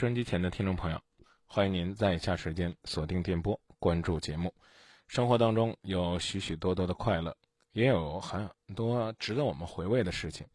[0.00, 0.98] 收音机前的听众朋友，
[1.46, 4.54] 欢迎您在以下时间锁定电波，关注节目。
[5.06, 7.36] 生活当中有许许多多的快乐，
[7.72, 10.46] 也有很多值得我们回味的事情。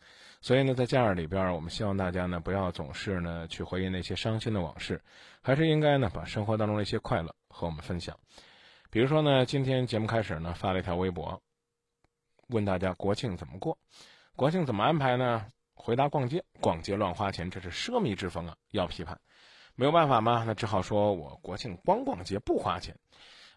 [0.41, 4.99] 所以呢，在假日里边，我们希望大家呢不要总是呢去回忆那些伤心的往事，
[5.43, 8.19] 还是应该呢把生活当中的一些快乐和我们分享。
[8.89, 11.39] 比如说呢，今天节目开始呢发了一条微博，
[12.47, 13.77] 问大家国庆怎么过，
[14.35, 15.45] 国庆怎么安排呢？
[15.75, 18.55] 回答逛街，逛街乱花钱，这是奢靡之风啊！
[18.71, 19.19] 要批判，
[19.75, 22.97] 没有办法嘛，那只好说我国庆光逛街不花钱。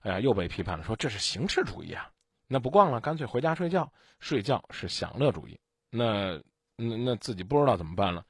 [0.00, 2.10] 哎呀，又被批判了，说这是形式主义啊！
[2.46, 5.58] 那不逛了，干脆回家睡觉，睡觉是享乐主义。
[5.90, 6.36] 那
[6.76, 8.24] 那那自己不知道怎么办了，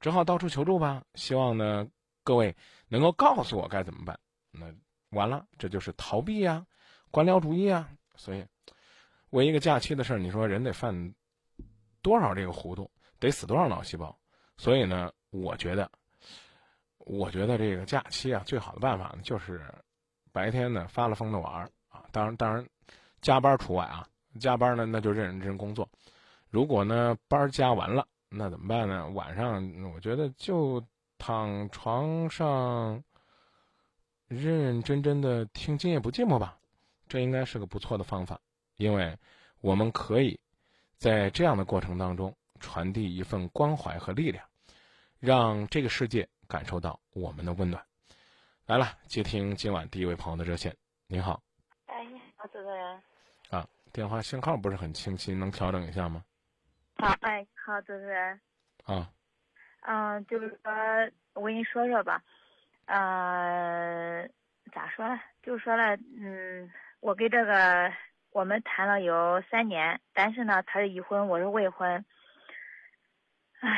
[0.00, 1.04] 只好到处求助吧。
[1.14, 1.86] 希望呢
[2.24, 2.54] 各位
[2.88, 4.18] 能够告诉我该怎么办。
[4.50, 4.66] 那
[5.10, 6.66] 完了，这就是逃避呀，
[7.10, 7.88] 官僚主义啊！
[8.16, 8.44] 所以，
[9.30, 11.14] 为一个假期的事儿，你说人得犯
[12.02, 12.90] 多少这个糊涂？
[13.18, 14.18] 得死多少脑细胞？
[14.56, 15.90] 所以呢，我觉得，
[17.06, 19.62] 我觉得这个假期啊，最好的办法呢，就是
[20.32, 22.66] 白天呢发了疯的玩儿啊，当然当然，
[23.20, 24.06] 加班除外啊，
[24.40, 25.88] 加班呢那就认认真真工作。
[26.50, 29.08] 如果呢班加完了，那怎么办呢？
[29.10, 29.62] 晚上
[29.92, 30.82] 我觉得就
[31.18, 33.02] 躺床上，
[34.28, 36.58] 认认真真的听《今夜不寂寞》吧，
[37.08, 38.40] 这应该是个不错的方法，
[38.76, 39.16] 因为
[39.60, 40.38] 我们可以
[40.98, 42.34] 在这样的过程当中。
[42.64, 44.46] 传递一份关怀和力量，
[45.18, 47.82] 让这个世界感受到我们的温暖。
[48.66, 50.76] 来了，接听今晚第一位朋友的热线。
[51.06, 51.42] 您好，
[51.86, 53.02] 哎，你好，主持人。
[53.48, 56.22] 啊，电话信号不是很清晰，能调整一下吗？
[56.98, 58.38] 好，哎，好，主持人。
[58.84, 59.10] 啊。
[59.80, 60.70] 嗯，就是说，
[61.32, 62.22] 我跟你说说吧。
[62.84, 64.28] 呃，
[64.74, 65.18] 咋说呢？
[65.42, 66.70] 就说了，嗯，
[67.00, 67.90] 我跟这个
[68.30, 72.04] 我们谈了有三年，但是呢，他是已婚，我是未婚。
[73.60, 73.70] 唉，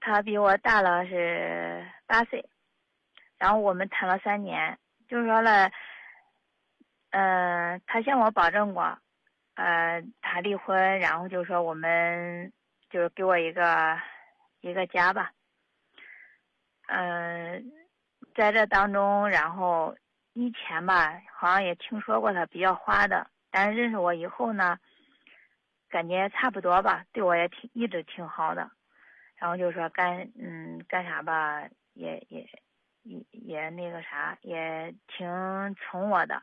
[0.00, 2.48] 他比我大了是八岁，
[3.38, 5.70] 然后我们谈了三年，就是说了，
[7.10, 8.98] 嗯、他向我保证过，
[9.54, 12.52] 呃，他离婚，然后就说我们
[12.90, 14.00] 就是给我一个
[14.60, 15.32] 一个家吧，
[16.88, 17.70] 嗯、
[18.34, 19.94] 在这当中，然后
[20.32, 24.78] 以前吧，好像也听说过他比较花的，但是认识我以后呢，
[25.90, 28.70] 感觉差不多吧，对我也挺一直挺好的。
[29.42, 32.48] 然后就说干嗯干啥吧，也也
[33.02, 36.40] 也也那个啥，也挺宠我的。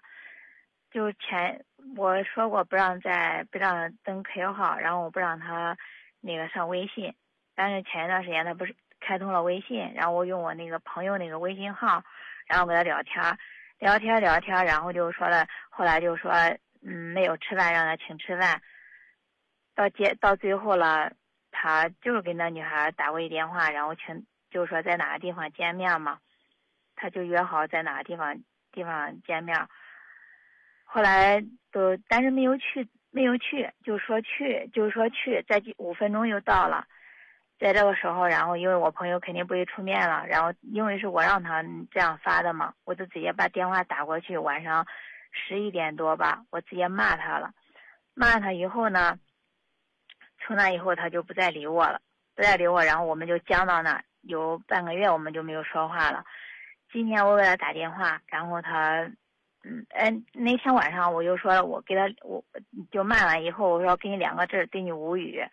[0.91, 1.63] 就前
[1.95, 5.77] 我说过不让再不让登 QQ 号，然后我不让他
[6.19, 7.15] 那个上微信。
[7.55, 12.03] 但是前一段时间他不是开通了微信，然后我用我那个朋友那个微信号，
[12.47, 13.37] 然后跟他聊天，
[13.77, 16.33] 聊天聊天，然后就说了，后来就说
[16.85, 18.61] 嗯没有吃饭，让他请吃饭。
[19.73, 21.13] 到结到最后了。
[21.61, 26.17] 他就是给那女孩打过一电话，然后请就是说在哪个地方见面嘛，
[26.95, 29.67] 他就约好在哪个地方地方见面。
[30.85, 36.87] 后来都但是没有去，没有去，就说去，就说去，再五分钟又到了。
[37.59, 41.61] 在这个时候，然后因为我朋友肯定不会出面了，然后因为是我让他
[41.91, 44.37] 这样发的嘛，我就直接把电话打过去。
[44.37, 44.87] 晚上
[45.33, 47.51] 十一点多吧，我直接骂他了。
[48.13, 49.19] 骂他以后呢？
[50.39, 52.01] 从那以后，他就不再理我了，
[52.35, 56.23] 不再理我，然后我们就僵到那，有半个月我们就没有说话了。
[56.91, 59.01] 今天我给他打电话，然后他，
[59.63, 62.43] 嗯，哎，那天晚上我就说，我给他，我
[62.91, 65.43] 就骂完以后，我说给你两个字，对你无语。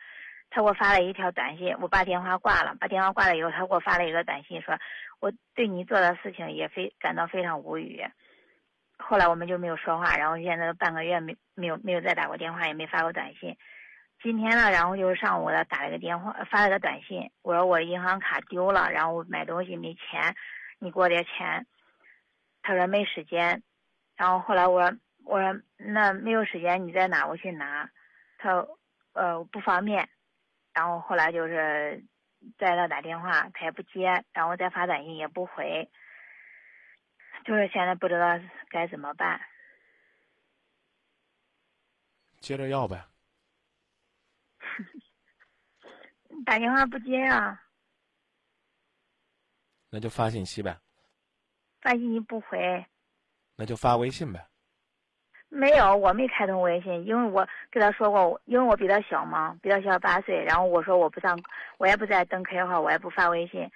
[0.48, 4.78] 他给我发了一条短信，我把电话挂了，把电话挂了以后，他给我发了一个短信，说
[5.20, 8.02] 我对你做的事情也非感到非常无语。
[8.96, 13.56] 后来我们就没有说话，然后现在都半个月没没有没有再打过电话，也没发过短信。
[14.22, 20.34] 今天呢，然后就是上午的打了个电话，发了个短信，我说我银行卡丢了，然后我买东西没钱，
[20.78, 21.66] 你给我点钱。
[22.62, 23.62] 他说没时间，
[24.16, 27.88] 然后后来我说我说那没有时间，你在哪我去拿。
[28.38, 28.66] 他
[29.12, 30.08] 呃不方便，
[30.74, 32.04] 然后后来就是
[32.58, 35.88] 再给他打电话，他也不接，然后再发短信也不回，
[37.44, 39.40] 就是现在不知道该怎么办。
[42.40, 43.04] 接着要呗。
[46.44, 47.62] 打电话不接啊。
[49.90, 50.76] 那就发信息呗。
[51.80, 52.84] 发信息不回。
[53.56, 54.46] 那就发微信呗。
[55.48, 60.44] 没有，我没开通微信，因为我跟他说过，因为我比他小嘛，比他小八岁。
[60.44, 61.38] 然后我说我不上，
[61.78, 63.70] 我也不在登 QQ 号，我也不发微信。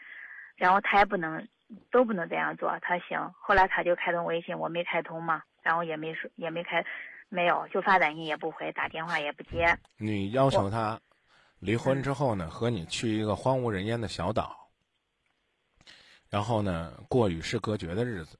[0.56, 1.49] 然后他也不能，
[1.91, 2.77] 都不能这样做。
[2.83, 6.85] 他行，后来他就开通微信，我没开通嘛，然后也没说，也没开，
[7.29, 9.79] 没有，就发短信也不回，打电话也不接。
[9.97, 11.01] 你要求他
[11.61, 14.71] 离婚之后呢，和你去一个荒无人烟的小岛，
[16.29, 18.37] 然后呢过与世隔绝的日子。《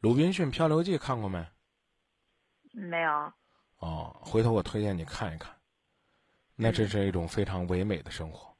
[0.00, 1.46] 鲁滨逊漂流记》看过没？
[2.72, 3.32] 没有。
[3.78, 5.56] 哦，回头我推荐你看一看，
[6.54, 8.56] 那这是一种非常唯美的生活。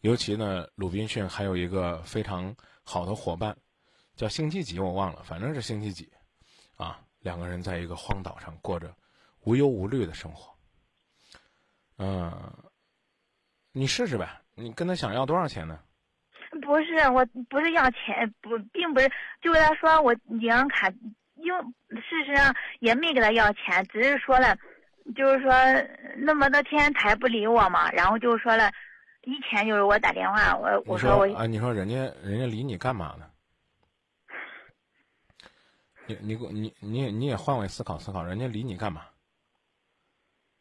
[0.00, 3.56] 尤其呢，鲁滨逊还有一个非常好的伙伴，
[4.14, 6.12] 叫星期几，我忘了，反正是星期几。
[6.76, 8.94] 啊，两个人在一个荒岛上过着
[9.40, 10.56] 无忧无虑的生活。
[11.98, 12.70] 嗯，
[13.78, 15.78] 你试试呗，你跟他想要多少钱呢？
[16.62, 19.12] 不是，我不是要钱，不，并不是，
[19.42, 20.90] 就跟他说我银行卡。
[21.34, 21.60] 因为
[22.00, 24.56] 事实上也没给他要钱，只是说了，
[25.14, 25.52] 就是说
[26.16, 28.72] 那么多天他也不理我嘛，然后就说了，
[29.24, 33.30] 以前就是我打电话，我我说我啊，你说人家人家理你干嘛呢？
[36.06, 39.02] 你你你你你也换位思考思考，人家理你干嘛？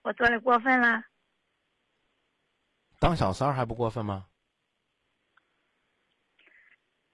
[0.02, 1.02] 我做的过分了？
[3.06, 4.26] 当小三儿还不过分吗？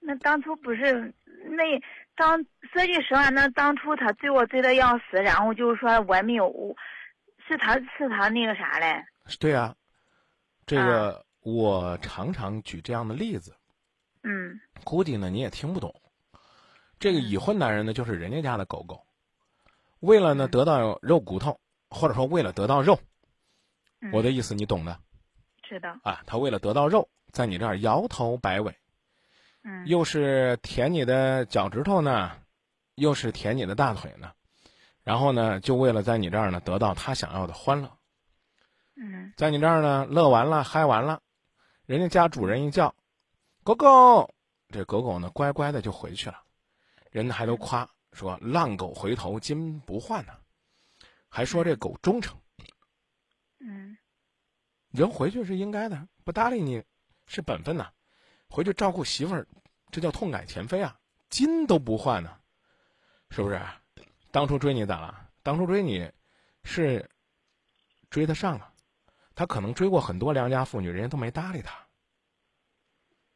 [0.00, 1.12] 那当初不是
[1.50, 1.78] 那。
[2.14, 2.42] 当
[2.72, 6.74] 说句实话，那当初他追我追的要死，然后就是说我也没有，
[7.46, 9.04] 是他是他那个啥嘞？
[9.38, 9.74] 对啊，
[10.64, 13.54] 这个我常常举这样的例子。
[14.22, 14.58] 嗯。
[14.84, 15.94] 估计呢你也听不懂。
[16.98, 19.06] 这个已婚男人呢，就是人家家的狗狗，
[20.00, 21.60] 为了呢得到肉骨头，
[21.90, 22.98] 或者说为了得到肉，
[24.10, 24.98] 我的意思你懂的。
[25.72, 25.98] 知道。
[26.02, 28.76] 啊，他为了得到肉，在你这儿摇头摆尾。
[29.62, 32.32] 嗯，又是舔你的脚趾头呢，
[32.94, 34.32] 又是舔你的大腿呢，
[35.02, 37.96] 然后呢，就为了在你这儿呢得到他想要的欢乐。
[38.96, 41.22] 嗯，在你这儿呢乐完了嗨完了，
[41.86, 42.94] 人家家主人一叫，
[43.64, 44.34] 狗狗，
[44.68, 46.42] 这狗狗呢乖乖的就回去了，
[47.10, 50.34] 人家还都夸说浪狗回头金不换呢，
[51.30, 52.36] 还说这狗忠诚。
[53.60, 53.96] 嗯，
[54.92, 56.82] 人回去是应该的，不搭理你
[57.26, 57.90] 是本分呐。
[58.48, 59.46] 回去照顾媳妇儿，
[59.90, 60.94] 这叫痛改前非啊！
[61.30, 62.38] 金都不换呢，
[63.30, 63.58] 是不是？
[64.30, 65.30] 当初追你咋了？
[65.42, 66.10] 当初追你，
[66.64, 67.08] 是
[68.10, 68.70] 追得上啊。
[69.34, 71.74] 他可能追过很多良家妇女，人家都没搭理他。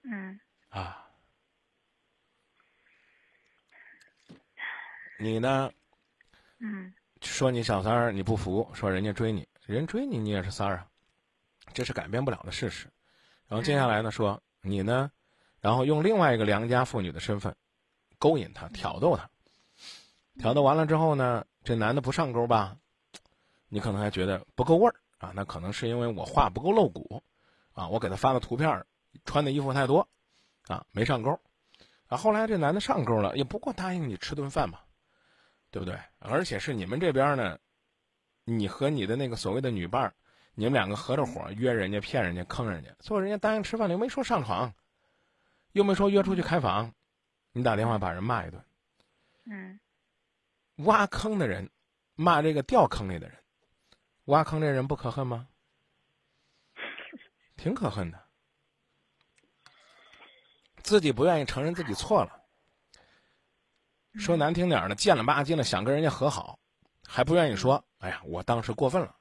[0.03, 0.38] 嗯。
[0.69, 1.08] 啊。
[5.19, 5.73] 你呢？
[6.58, 6.93] 嗯。
[7.23, 10.87] 说你小三儿，你不服，说人家追你，人追你，你也是三儿啊，
[11.72, 12.88] 这是改变不了的事实。
[13.48, 14.43] 然后接下来呢，说。
[14.62, 15.12] 你呢？
[15.60, 17.55] 然后用另外一个良家妇女的身份，
[18.19, 19.31] 勾引他，挑逗他，
[20.41, 22.76] 挑逗完了之后呢，这男的不上钩吧？
[23.69, 25.31] 你可能还觉得不够味儿啊？
[25.36, 27.22] 那可能是因为我话不够露骨，
[27.74, 28.84] 啊，我给他发的图片，
[29.24, 30.08] 穿的衣服太多，
[30.67, 31.38] 啊，没上钩。
[32.08, 34.81] 啊，后来这男的上钩了，也不过答应你吃顿饭嘛，
[35.70, 35.96] 对不对？
[36.19, 37.56] 而且是你们这边呢，
[38.43, 40.14] 你和你的那个所谓的女伴儿。
[40.58, 44.72] 你们两个合着伙约人家骗人家坑人家，最后人家答应吃饭了，又没说上床，
[45.72, 46.91] 又没说约出去开房，
[47.53, 48.65] 你打电话把人骂一顿。
[49.44, 49.79] 嗯。
[50.77, 51.70] 挖坑的人，
[52.15, 53.39] 骂这个掉坑里的人，
[54.25, 55.46] 挖坑这人不可恨吗？
[57.56, 58.27] 挺可恨的。
[60.82, 62.44] 自己不愿意承认自己错了，
[64.15, 66.58] 说难听点儿的，贱了吧唧的想跟人家和好，
[67.06, 69.15] 还不愿意说，哎呀，我当时过分了。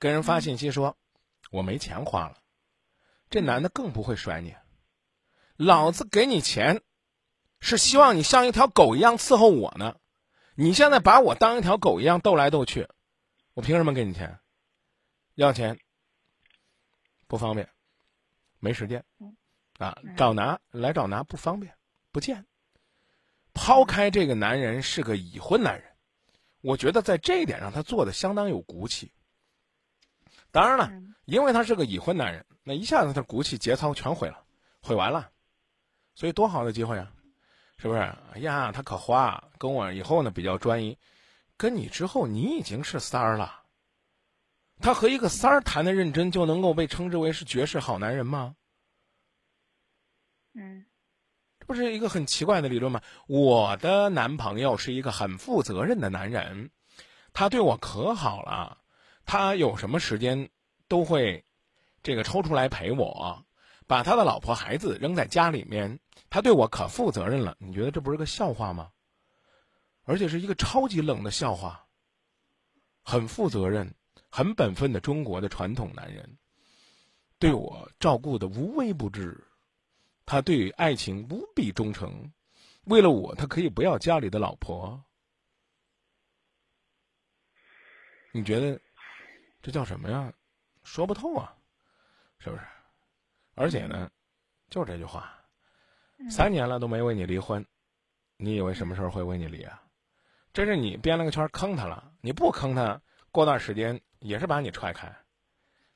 [0.00, 0.96] 跟人发信息说
[1.52, 2.38] ：“我没钱花了。”
[3.30, 4.56] 这男的更不会甩你。
[5.56, 6.80] 老子给你钱，
[7.60, 9.96] 是希望你像一条狗一样伺候我呢。
[10.54, 12.88] 你现在把我当一条狗一样斗来斗去，
[13.54, 14.40] 我凭什么给你钱？
[15.34, 15.78] 要钱
[17.26, 17.68] 不方便，
[18.58, 19.04] 没时间
[19.78, 21.74] 啊，找拿来找拿不方便，
[22.10, 22.46] 不见。
[23.52, 25.92] 抛开这个男人是个已婚男人，
[26.62, 29.12] 我觉得在这一点上他做的相当有骨气。
[30.52, 30.90] 当然了，
[31.24, 34.44] 因为他是个已婚男人，那一下子他骨气节操全毁了，
[34.80, 35.30] 毁完了，
[36.14, 37.12] 所以多好的机会啊，
[37.78, 38.00] 是不是？
[38.00, 40.98] 哎呀，他可花，跟我以后呢比较专一，
[41.56, 43.62] 跟你之后，你已经是三儿了。
[44.82, 48.56] 他和一个三儿谈的认真，就能够被称之为是绝世好男人吗？
[50.54, 50.86] 嗯，
[51.60, 53.02] 这不是一个很奇怪的理论吗？
[53.28, 56.70] 我的男朋友是一个很负责任的男人，
[57.32, 58.78] 他对我可好了，
[59.30, 60.50] 他有什么时间
[60.88, 61.44] 都会
[62.02, 63.46] 这个抽出来陪我，
[63.86, 67.56] 把他的老婆孩子扔在家里面，他对我可负责任了。
[67.60, 68.90] 你觉得这不是个笑话吗？
[70.02, 71.86] 而且是一个超级冷的笑话。
[73.04, 73.94] 很负责任、
[74.28, 76.36] 很本分的中国的传统男人，
[77.38, 79.46] 对我照顾的无微不至，
[80.26, 82.32] 他对爱情无比忠诚，
[82.82, 85.00] 为了我，他可以不要家里的老婆。
[88.32, 88.80] 你觉得
[89.62, 90.32] 这叫什么呀？
[90.82, 91.56] 说不透啊，
[92.38, 92.62] 是不是？
[93.54, 94.10] 而且呢，
[94.70, 95.44] 就这句话，
[96.30, 97.66] 三年了都没为你离婚，
[98.38, 99.82] 你以为什么时候会为你离啊？
[100.54, 105.14] 这是你编了个圈坑他了，你不坑他，过段时间也是把你踹开。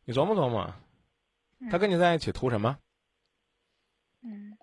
[0.05, 0.75] 你琢磨琢磨，
[1.71, 2.79] 他跟你在一起图什么？
[4.21, 4.59] 嗯，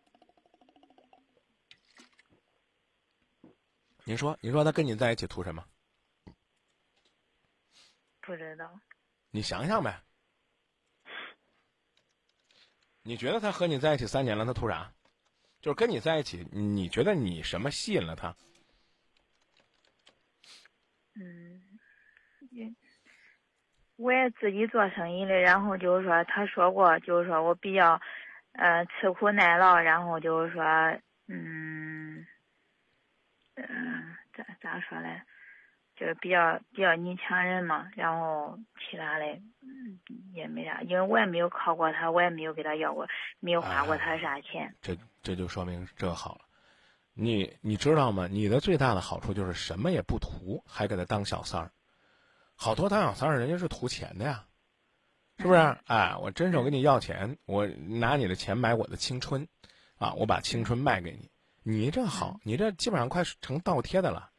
[4.03, 5.65] 你说，你说他跟你在一起图什么？
[8.22, 8.79] 不知道。
[9.31, 10.01] 你想想呗。
[13.03, 14.93] 你觉得他和你在一起三年了，他图啥？
[15.59, 18.35] 就是跟你在一起，你觉得你什么吸引了他？
[21.15, 21.61] 嗯，
[22.51, 22.71] 也
[23.95, 28.00] 我也自己做生意的，然后就是说，他说过，就是说我比较，
[28.53, 30.63] 呃，吃苦耐劳，然后就是说，
[31.27, 32.25] 嗯，
[33.55, 35.21] 嗯，咋咋说嘞？
[36.01, 39.25] 就是比较比较女强人嘛，然后其他的，
[39.62, 40.00] 嗯，
[40.34, 43.08] 也没啥，因为我也没有靠过他，我也没有给他要过，
[43.39, 44.75] 没有花过他啥钱。
[44.81, 46.41] 这这就说明这好了。
[47.13, 48.25] 你你知道吗？
[48.25, 51.72] 你的最大的好处就是什么也不图，还给他当小三儿。
[52.55, 54.43] 好多当小三儿人家是图钱的呀，
[55.38, 55.60] 是不是？
[55.86, 59.48] 哎，我伸手跟你要钱，我拿你的钱买我的青春，
[60.00, 61.29] 啊，我把青春卖给你。
[61.62, 64.30] 你这好，你这基本上快成倒贴的了。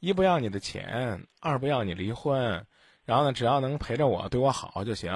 [0.00, 2.66] 一不要你的钱，二不要你离婚，
[3.04, 5.12] 然后呢，只要能陪着我，对我好就行，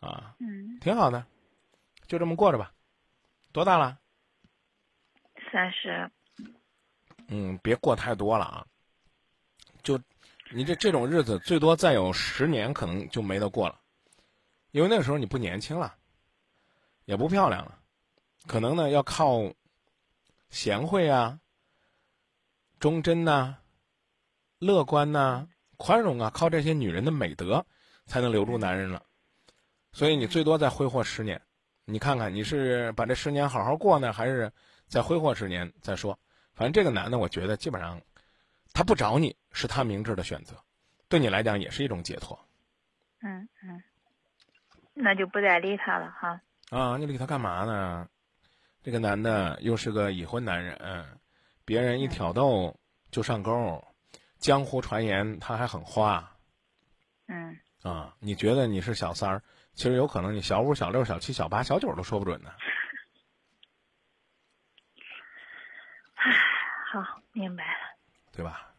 [0.00, 1.24] 啊，嗯，挺好的，
[2.06, 2.72] 就这么过着吧。
[3.52, 3.98] 多大了？
[5.52, 6.10] 三十。
[7.28, 8.66] 嗯，别过太多了啊！
[9.82, 9.98] 就
[10.50, 13.80] 你这这种日子，最多再有十年，可能就没得过了，
[14.70, 15.94] 因为那个时候你不年轻了，
[17.04, 17.78] 也不漂亮了，
[18.46, 19.40] 可能呢要靠
[20.50, 21.40] 贤惠啊、
[22.78, 23.58] 忠贞呐、
[24.62, 27.66] 乐观呐、宽容啊，靠这些女人的美德
[28.06, 29.02] 才能留住男人了。
[29.90, 31.42] 所以你最多再挥霍十年，
[31.84, 34.52] 你看看你是把这十年好好过呢，还是
[34.86, 36.16] 再挥霍十年再说？
[36.54, 38.00] 反正这个男的，我觉得基本上，
[38.72, 40.54] 他不找你是他明智的选择，
[41.08, 42.38] 对你来讲也是一种解脱。
[43.20, 43.82] 嗯嗯，
[44.94, 46.40] 那就不再理他了哈。
[46.70, 48.08] 啊，你理他干嘛呢？
[48.84, 50.78] 这个男的又是个已婚男人，
[51.64, 52.76] 别人一挑逗
[53.10, 53.84] 就上钩，
[54.42, 56.30] 江湖传言他还很花。
[57.28, 57.58] 嗯。
[57.82, 59.42] 啊，你觉得你是小三儿，
[59.74, 62.52] 其实有可能你小五、小六、小七、小八、小九都说不准呢。
[66.92, 67.96] 好，明白了，
[68.32, 68.72] 对吧？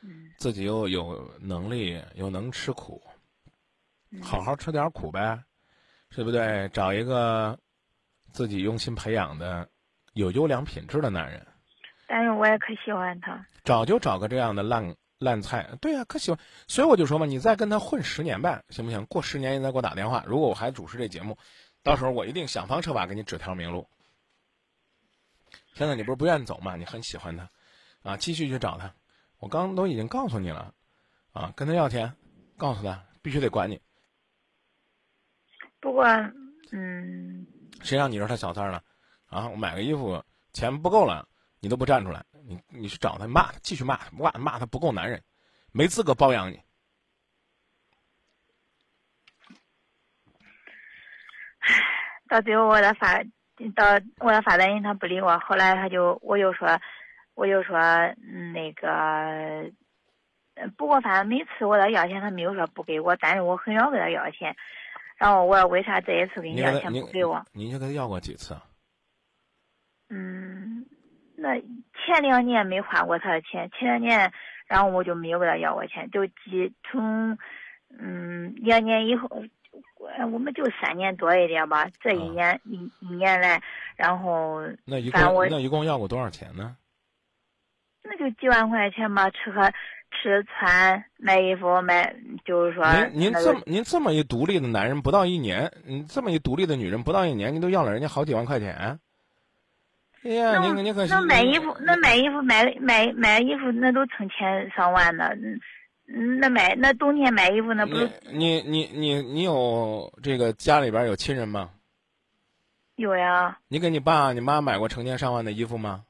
[0.00, 3.02] 嗯，自己又有能力，又能吃苦，
[4.22, 5.42] 好好吃点苦呗，
[6.10, 6.68] 对不对？
[6.68, 7.58] 找一个
[8.32, 9.68] 自己用心培养的、
[10.12, 11.46] 有优良品质的男人。
[12.08, 13.46] 但是我也可喜欢他。
[13.62, 16.40] 找就找个这样的烂烂菜，对呀，可喜欢。
[16.66, 19.04] 所以我就说嘛，你再跟他混十年半，行不行？
[19.06, 20.24] 过十年你再给我打电话。
[20.26, 21.36] 如果我还主持这节目，
[21.82, 23.86] 到时候我一定想方设法给你指条明路。
[25.74, 26.76] 现在你不是不愿意走嘛？
[26.76, 27.50] 你很喜欢他，
[28.02, 28.92] 啊，继续去找他。
[29.38, 30.74] 我刚都已经告诉你了，
[31.32, 32.16] 啊，跟他要钱，
[32.56, 33.80] 告诉他必须得管你。
[35.78, 36.34] 不管，
[36.72, 37.46] 嗯，
[37.82, 38.82] 谁让你是他小三了？
[39.26, 41.28] 啊，我买个衣服钱不够了，
[41.60, 45.22] 你都不站出来，你你去找他骂他，继续骂他，骂骂他不够男人，
[45.72, 46.60] 没资格包养你。
[52.28, 53.22] 到最后我的发。
[53.74, 53.84] 到
[54.20, 55.36] 我要发短信，他不理我。
[55.40, 56.80] 后来他就，我就说，
[57.34, 57.76] 我就说，
[58.52, 59.68] 那个，
[60.76, 64.54] 不过反正每次我要要钱，他没有说不给我，但是我很少给他要钱。
[65.16, 67.44] 然后我为啥这一次给你要钱不给我？
[67.52, 68.56] 你就给他要过几次？
[70.08, 70.77] 嗯，
[71.40, 74.32] 那前两年没花过他的钱，前两年，
[74.66, 77.38] 然后我就没有给他要过钱，就几从，
[77.98, 79.44] 嗯，两年以后。
[79.98, 83.60] 我我们就三年多一点吧，这一年一一年来，
[83.96, 86.76] 然后那一共那一共要过多少钱呢？
[88.02, 89.70] 那就几万块钱吧，吃喝
[90.10, 92.14] 吃穿买衣服买，
[92.44, 98.98] 就是说您您这么您这么一独立的男人，不到一年，你这么一独立的女人，不到一年，您都要了人家好几万块钱。
[100.28, 105.34] 哎呀，那买衣服，那买衣服买买买衣服那都成千上万的，
[106.04, 111.70] 那买那冬天买衣服那不是你你你你你有这个家里边有亲人吗？
[112.96, 113.58] 有呀？
[113.68, 116.04] 你给你爸你妈买过成千上万的衣服吗？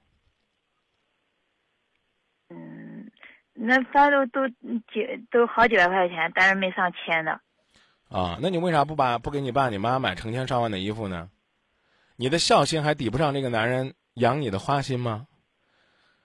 [2.51, 3.09] 嗯，
[3.55, 4.55] 那反正都都
[4.93, 7.41] 几都好几百块钱，但是没上千的。
[8.09, 11.31] 啊，那你为啥不把不给你爸你妈买成千上万的衣服呢？
[12.17, 15.27] 你的孝心还抵不上这个男人养你的花心吗？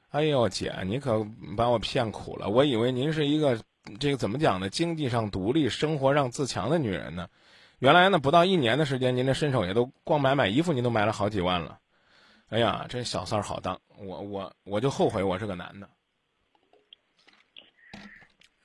[0.09, 1.25] 哎呦，姐，你可
[1.57, 2.47] 把我骗苦了。
[2.47, 3.59] 我以为您是一个
[3.99, 4.69] 这个怎么讲呢？
[4.69, 7.27] 经济上独立、生活上自强的女人呢。
[7.79, 11.79] 原来呢，不到一年的时间，您的身手也都光买买衣服，您都买了好几万了。
[12.49, 15.89] 哎呀，这小三儿好当，我我我就后悔我是个男的。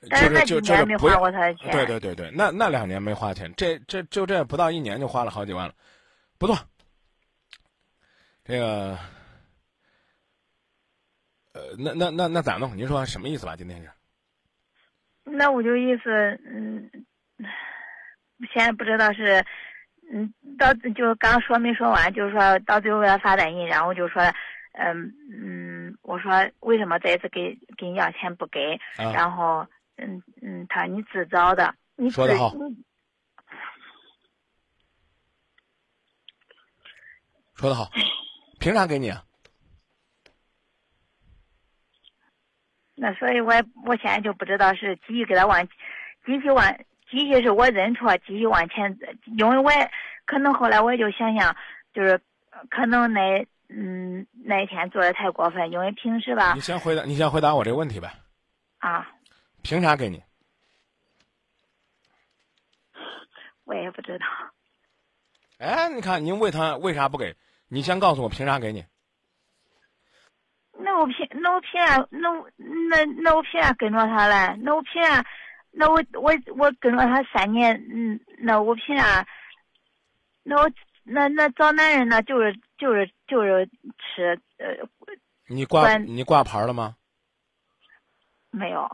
[0.09, 1.71] 但是那几就就年没花是不要过他的钱。
[1.71, 5.73] 对对对对，那那两年没花钱，这这就这不到一年就花了好几万了，
[6.37, 6.55] 不错。
[8.45, 8.97] 这个，
[11.59, 12.75] 呃，那那那那咋弄？
[12.77, 13.55] 您说什么意思吧？
[13.57, 13.91] 今天是
[15.25, 16.09] 那我就意思，
[16.45, 16.89] 嗯，
[18.53, 19.45] 现在不知道是，
[20.11, 24.23] 嗯，到就刚说没说完，就是说到最后给他发短信，然后就说，
[24.71, 28.79] 嗯嗯，我说为什么这一次给给你要钱不给？
[28.97, 32.55] 啊，然后，嗯嗯，他说你自找的，你自说的好
[37.55, 37.91] 说的好，
[38.59, 39.25] 凭啥给你啊？
[43.01, 45.65] 那所以我也我现在就不知道是继续给他往，
[46.25, 46.77] 继续往，
[47.09, 48.99] 继续是我认错，继续往前，
[49.37, 49.89] 因为我也
[50.25, 51.55] 可能后来我也就想想，
[51.93, 52.19] 就是
[52.51, 58.11] 呃可能那嗯那一天做的太过分，因为平时吧你先回答，你先回答我这个问题呗。
[58.79, 59.09] 啊，
[59.63, 60.21] 凭啥给你？
[63.63, 64.25] 我也不知道，
[65.59, 67.33] 哎，你看您为他为啥不给？
[67.69, 68.83] 你先告诉我凭啥给你？
[70.81, 74.55] 那我凭那我凭啥那我那那我凭啥跟着他嘞？
[74.61, 75.25] 那我凭啥？
[75.71, 79.25] 那我我我跟着他三年，嗯，那我凭啥？
[80.43, 80.71] 那我
[81.03, 84.67] 那那找男人呢，就是就是就是吃呃
[85.47, 86.95] 你挂你挂牌了吗？
[88.51, 88.89] 没有。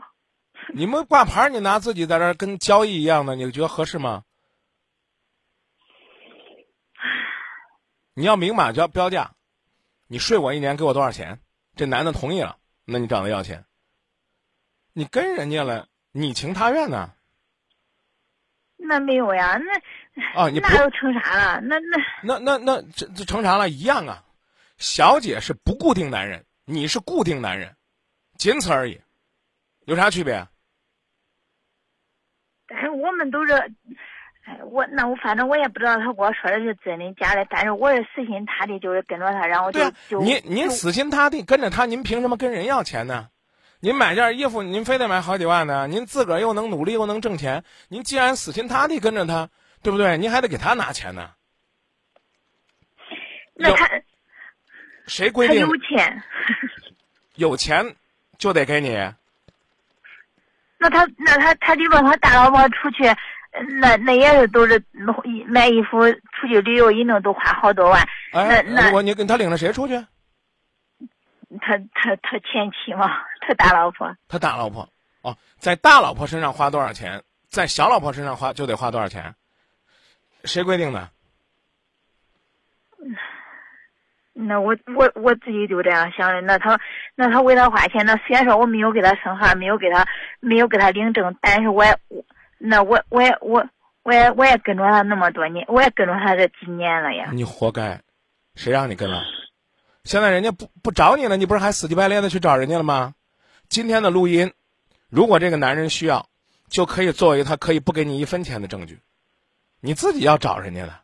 [0.74, 4.24] 你们挂牌，你拿自己在这跟交易一样的，你觉得合适吗？
[8.14, 9.30] 你要明码标标价，
[10.08, 11.38] 你睡我一年给我多少钱？
[11.76, 13.64] 这男的同意了，那你找他要钱。
[14.94, 17.12] 你跟人家了，你情他愿呢？
[18.76, 21.60] 那没有呀，那啊，你不那又成啥了？
[21.60, 23.68] 那那那那那这这成啥了？
[23.68, 24.24] 一样啊。
[24.78, 27.76] 小姐是不固定男人，你是固定男人，
[28.38, 29.00] 仅此而已，
[29.84, 30.46] 有啥区别？
[32.66, 33.54] 但是我们都是，
[34.46, 43.28] 哎，我那我反正我也不知道他跟我说的是真的假的，但是我是死心塌地就是跟着他，然后就、啊，就您您死心塌地跟着他，您凭什么跟人要钱呢？
[43.80, 45.88] 您买件衣服，您非得买好几万呢？
[45.88, 49.48] 您自个儿又能努力又能挣钱，您既然死心塌地跟着他，
[49.82, 50.16] 对不对？
[50.16, 51.30] 您还得给他拿钱呢。
[53.54, 53.90] 那他
[55.06, 56.22] 谁规定他有钱，
[57.34, 57.96] 有钱
[58.38, 58.96] 就得给你？
[60.78, 63.04] 那他那他他就说他大老婆出去，
[63.80, 64.82] 那那也是都是
[65.46, 69.94] 买衣服出去旅游一弄都花好多万，哎，那那我你跟他领着谁出去？
[71.60, 73.08] 他他他前妻嘛，
[73.40, 74.88] 他大老婆，他大老婆
[75.22, 79.34] 哦，在大老婆身上花多少钱，在小老婆身上花就得花多少钱？
[80.44, 81.08] 谁规定的？
[84.32, 86.42] 那我我我自己就这样想的。
[86.42, 86.78] 那他
[87.14, 90.04] 那他为他花钱，那虽然说我没有给他生孩，没有给他
[90.40, 92.22] 没有给他领证，但是我也我
[92.58, 93.68] 那我我也我
[94.02, 97.30] 我也我也跟着他那么多年，我也跟着他这几年了呀。
[97.32, 98.00] 你活该，
[98.54, 99.22] 谁让你跟了？
[100.04, 103.14] 现在人家不不找你了，你不是还死乞白赖的去找人家了吗？
[103.68, 104.52] 今天的录音，
[105.08, 106.28] 如果这个男人需要，
[106.68, 109.00] 就可以作为他可以不给你一分钱的证据。
[109.80, 110.94] 你自己要找人家的，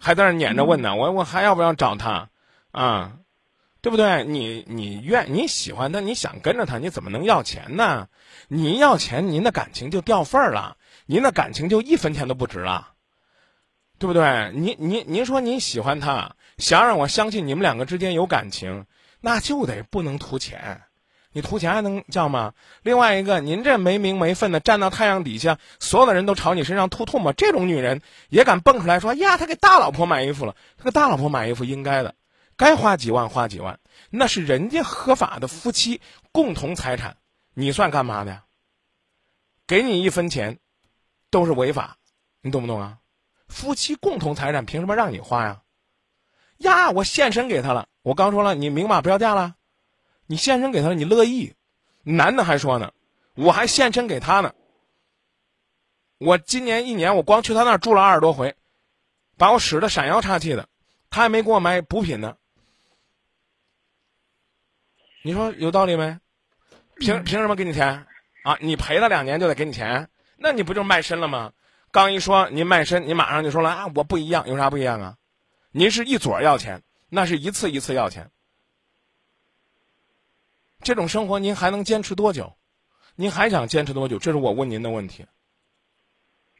[0.00, 2.30] 还在那撵着问呢，我我还要不要找他
[2.70, 3.18] 啊？
[3.80, 4.24] 对不对？
[4.24, 8.08] 你你愿你喜欢他，你想跟着他，你怎么能要钱呢？
[8.48, 12.88] 你要钱，您的感情就掉份儿了，您的感情就一分钱都不值了。
[13.98, 14.52] 对不对？
[14.54, 18.86] 您您您说您喜欢他，想让我相信你们两个之间有感情，
[19.20, 20.82] 那就得不能图钱。
[21.32, 22.54] 你图钱还能叫吗？
[22.82, 32.14] 另外一个，您这没名没分的站到太阳底下，所有的人都朝你身上吐唾沫，这种女人也敢蹦出来说呀，他给大老婆买衣服了，他给大老婆买衣服应该的，
[32.58, 33.78] 该花几万花几万，
[34.10, 36.00] 那是人家合法的夫妻
[36.32, 37.16] 共同财产，
[37.54, 38.42] 你算干嘛的？
[39.64, 40.58] 给你一分钱，
[41.30, 41.96] 都是违法，
[42.40, 42.98] 你懂不懂啊？
[43.46, 45.62] 夫妻共同财产凭什么让你花呀？
[46.56, 49.54] 呀，我献身给他了，我刚说了，你明码标价了，
[50.26, 51.54] 你献身给他，你乐意？
[52.02, 52.92] 男的还说呢，
[53.34, 54.52] 我还献身给他呢。
[56.18, 58.56] 我今年一年，我光去他那儿住了二十多回，
[59.36, 60.68] 把我使得闪耀岔气的，
[61.08, 62.36] 他还没给我买补品呢。
[65.22, 66.18] 你说有道理没？
[66.96, 68.06] 凭凭什么给你钱
[68.44, 68.56] 啊？
[68.60, 70.08] 你赔了两年就得给你钱？
[70.36, 71.52] 那你不就卖身了吗？
[71.90, 75.16] 刚一说您卖身，你马上就说了啊，我不一样，有啥不一样啊？
[75.70, 78.30] 您是一撮要钱，那是一次一次要钱。
[80.82, 82.56] 这种生活您还能坚持多久？
[83.16, 84.18] 您还想坚持多久？
[84.18, 85.26] 这是我问您的问题。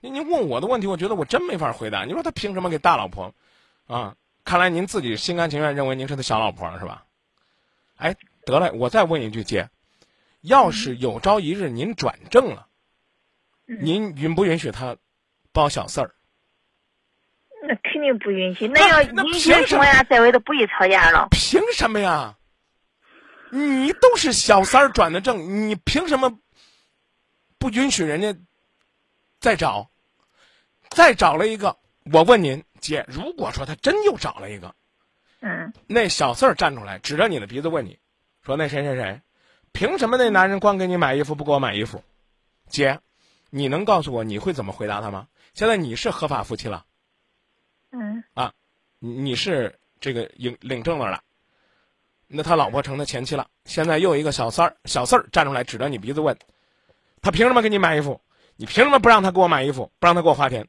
[0.00, 2.04] 您您问我的问题，我觉得我真没法回答。
[2.04, 3.34] 你说他凭什么给大老婆？
[3.86, 7.04] 啊，看来您自己心甘情愿认为您是他小老婆了，是吧？
[7.96, 8.16] 哎，
[8.48, 9.68] 得了，我再问一句，姐，
[10.40, 12.66] 要是有朝一日您转正了，
[13.66, 14.96] 您允不允许他
[15.52, 16.14] 包小四儿？
[17.62, 18.66] 那肯定不允许。
[18.68, 21.28] 那要允许的情况下，在外头不许吵架了。
[21.30, 22.36] 凭什么呀？
[23.50, 26.38] 你都是小三儿转的正，你凭什么
[27.58, 28.36] 不允许人家？
[29.40, 29.90] 再找，
[30.90, 31.78] 再找了一个。
[32.12, 34.74] 我问您，姐，如果说他真又找了一个，
[35.40, 37.98] 嗯，那小四儿站出来，指着你的鼻子问你，
[38.42, 39.20] 说那谁谁谁，
[39.72, 42.02] 凭什么那男人光给你买衣服不给我买衣服？
[42.66, 42.98] 姐，
[43.50, 45.28] 你能告诉我你会怎么回答他吗？
[45.54, 46.84] 现在你是合法夫妻了，
[47.90, 48.52] 嗯，啊，
[48.98, 51.22] 你是这个领领证了了，
[52.26, 53.48] 那他老婆成他前妻了。
[53.64, 56.38] 现在又一个小三儿小四儿站出来，指着你鼻子问，
[57.20, 58.20] 他凭什么给你买衣服？
[58.56, 60.66] 你凭什么不让他给我买衣服，不让他给我花钱？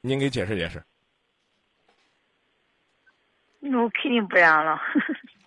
[0.00, 0.82] 您给解释解释。
[3.60, 4.80] 那我肯定不让了。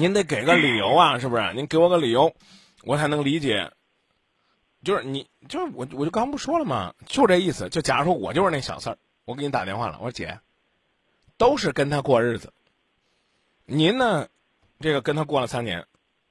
[0.00, 1.52] 您得给个理由啊，是不是？
[1.52, 2.34] 您给我个理由，
[2.84, 3.70] 我才能理解。
[4.82, 6.94] 就是你，就是我，我就刚不说了吗？
[7.04, 7.68] 就这意思。
[7.68, 10.40] 就假如说我就是那小四儿，我给你打电话了，我说姐，
[11.36, 12.50] 都是跟他过日子。
[13.66, 14.26] 您呢，
[14.78, 15.86] 这个跟他过了三年，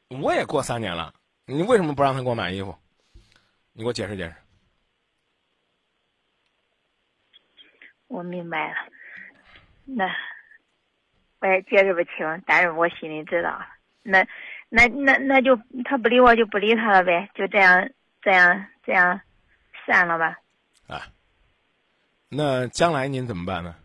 [0.07, 1.13] 我也过三年了。
[1.45, 2.75] 你为什么不让他给我买衣服？
[3.73, 4.35] 你给我解释解释。
[8.07, 8.75] 我明白了，
[9.85, 10.07] 那
[11.39, 13.61] 我也解释不清，但是我心里知道。
[14.03, 14.25] 那
[14.69, 17.89] 那那那就他不理我就不理他了呗，就这样
[18.21, 19.19] 这样这样
[19.85, 20.37] 散了吧。
[20.87, 21.01] 啊，
[22.29, 23.75] 那将来您怎么办呢？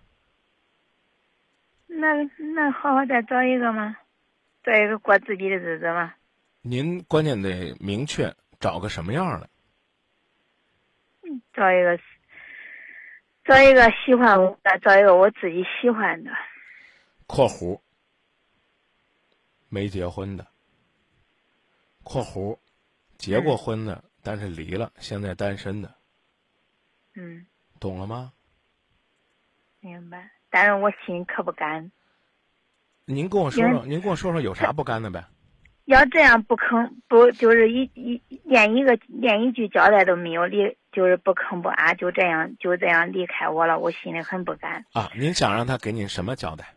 [1.86, 3.96] 那那好好再找一个嘛，
[4.64, 6.12] 找一个过自己的日子嘛。
[6.62, 9.48] 您关键得明确找个什么样的？
[11.52, 11.98] 找一个，
[13.44, 16.30] 找一个喜欢我的，找一个我自己喜欢的。
[17.26, 17.80] （括弧
[19.68, 20.46] 没结婚的
[22.04, 22.58] ）（括弧
[23.16, 25.94] 结过婚的，但是离了，现在单身的）。
[27.14, 27.46] 嗯，
[27.80, 28.32] 懂了吗？
[29.80, 30.30] 明白。
[30.50, 31.90] 但是我心可不甘。
[33.06, 35.24] 您跟我说说，您跟我说说有啥不甘的呗？
[35.84, 44.86] 要这样不吭不就是一一连一个连一句交代都没有离，就是不吭不啊，就这样就这样离开我了，我心里很不甘。
[44.92, 46.74] 啊，您想让他给您什么交代？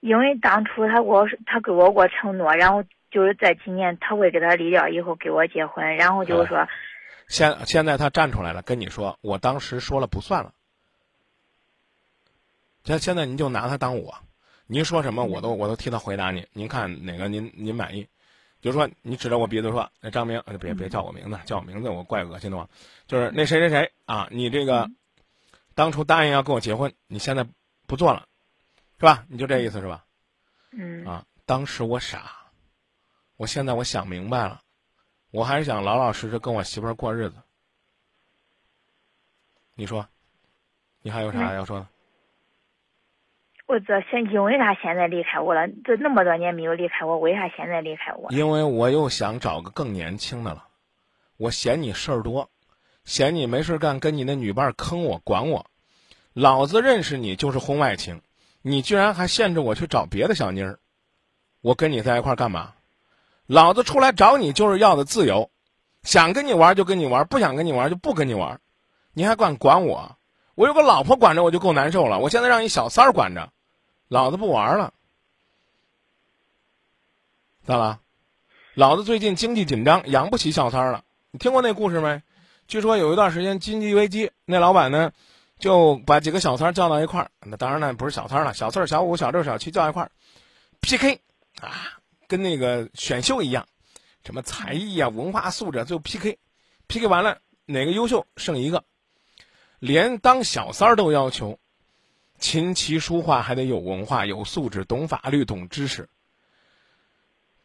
[0.00, 6.66] 因为当初他给我他给我过承诺，然后就是在今年他会给他离掉以后给我结婚，然后就是说，
[7.28, 10.52] 现现在他站出来了，跟你说，我当时说了不算了。
[12.82, 14.16] 现现在您就拿他当我。
[14.66, 16.46] 您说什么我都我都替他回答你。
[16.52, 18.06] 您看哪个您您满意？
[18.60, 22.68] 比如说你指着我鼻子说，那张明，别别叫我名字，叫我名字我怪恶心的慌。
[23.06, 24.88] 就是那谁谁谁啊，你这个
[25.74, 27.46] 当初答应要跟我结婚，你现在
[27.86, 28.26] 不做了，
[29.00, 29.24] 是吧？
[29.28, 30.04] 你就这意思是吧？
[30.72, 32.30] 嗯啊，当时我傻，
[33.38, 34.60] 我现在我想明白了，
[35.30, 37.36] 我还是想老老实实跟我媳妇儿过日子。
[39.74, 40.06] 你说，
[41.00, 41.88] 你还有啥要说的？
[43.66, 48.30] 我这现因为啥现在离开我了，这那么多年没有离开我，为啥现在离开我？
[48.30, 50.68] 因为我又想找个更年轻的了，
[51.38, 52.50] 我嫌你事儿多，
[53.04, 55.64] 嫌你没事干，跟你那女伴坑我管我，
[56.34, 58.20] 老子认识你就是婚外情，
[58.62, 60.78] 你居然还限制我去找别的小妮儿，
[61.60, 62.74] 我跟你在一块儿干嘛？
[63.46, 65.50] 老子出来找你就是要的自由，
[66.02, 68.60] 想跟你玩就跟你玩，不想跟你玩就不跟你玩，
[69.12, 70.16] 你还管管我？
[70.54, 73.50] 我有个老婆管着我就够难受了，我现在让一小三儿管着。
[74.08, 74.92] 老子不玩了，
[77.64, 78.00] 咋了？
[78.74, 81.04] 老子最近经济紧张，养不起小三儿了。
[81.30, 82.22] 你听过那故事没？
[82.66, 85.12] 据说有一段时间经济危机，那老板呢，
[85.60, 87.30] 就把几个小三叫到一块儿。
[87.46, 90.10] 那当然呢，不是小三了，小四、小五、小六、小七叫一块儿
[90.80, 91.20] ，PK
[91.60, 93.68] 啊，跟那个选秀一样，
[94.24, 98.84] 什么才艺啊、文化素质，最后 PK，PK 完了哪个优秀剩一个，
[99.78, 101.58] 连当小三儿都要求
[102.38, 106.08] 琴棋书画还得有文化、有素质、懂法律、懂知识。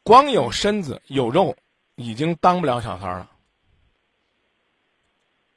[0.03, 1.55] 光有身子有肉，
[1.95, 3.31] 已经当不了小三儿了。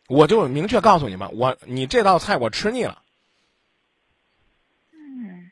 [0.08, 3.02] 我就明确告诉你们，我你这道菜我吃腻了。
[4.92, 5.50] 嗯，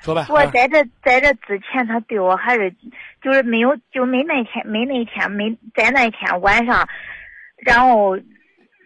[0.00, 0.26] 说呗。
[0.28, 2.74] 我在这在这之前，他对我还是
[3.22, 6.88] 就是没有就没那天没那天没在那天晚上，
[7.58, 8.16] 然后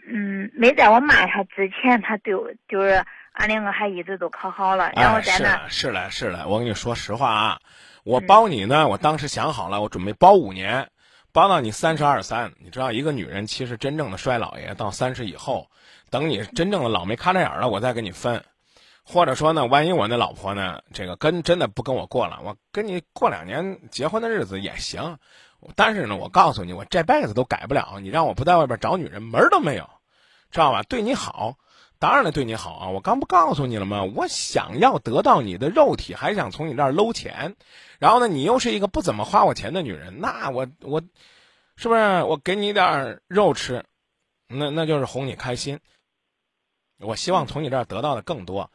[0.09, 4.92] 嗯没在我骂他之前，他对我就是俺两个还一直都可好了。
[4.95, 7.59] 然后在那、了是了是了，我跟你说实话啊，
[8.07, 10.88] 我包你呢，我当时想好了，我准备包五年，
[11.33, 12.53] 包到你三十二三。
[12.61, 15.69] 你知道，一个女人其实真正的衰老爷到三十以后，
[16.09, 18.40] 等你真正的老没咔着眼了，我再跟你分。
[19.03, 25.19] 或者说呢，万一我那老婆呢，这个跟真的不跟我过了，我跟你过两年结婚的日子也行。
[25.75, 27.99] 但是呢，我告诉你，我这辈子都改不了。
[28.01, 29.90] 你让我不在外边找女人，门儿都没有，
[30.53, 30.81] 知道吧？
[30.85, 31.57] 对你好，
[31.98, 32.88] 当然了，对你好啊！
[32.90, 34.04] 我刚不告诉你了吗？
[34.04, 37.56] 我想要得到你的肉体，还想从你这儿搂钱，
[37.98, 41.00] 然后呢，你又是一个不怎么花我钱的女人，那我我，
[41.76, 43.85] 是不是我给你点儿肉吃，
[44.48, 45.80] 那那就是哄你开心。
[46.98, 48.70] 我希望从你这儿得到的更多。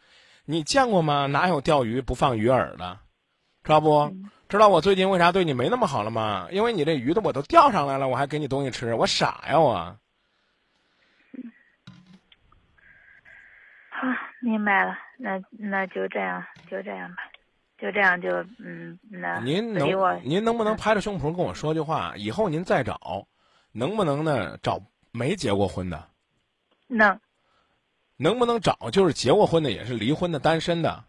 [0.45, 1.27] 你见过吗？
[1.27, 2.99] 哪有钓鱼不放鱼饵的？
[3.63, 4.12] 知道不？
[4.49, 6.47] 知道我最近为啥对你没那么好了吗？
[6.51, 9.97] 因为你这鱼的我都钓上来了，我还给你东西吃，我傻呀我。
[14.01, 14.07] 好
[14.39, 17.17] 明白了，那那就这样就这样吧，
[17.77, 19.87] 就这样就嗯那您能
[20.23, 22.11] 您能不能拍着胸脯跟我说句话？
[22.17, 23.27] 以后您再找，
[23.71, 26.03] 能不能呢找没结过婚的？
[26.87, 27.19] 能
[28.17, 31.03] 能不能找就是结过婚的，也是离婚的、单身的？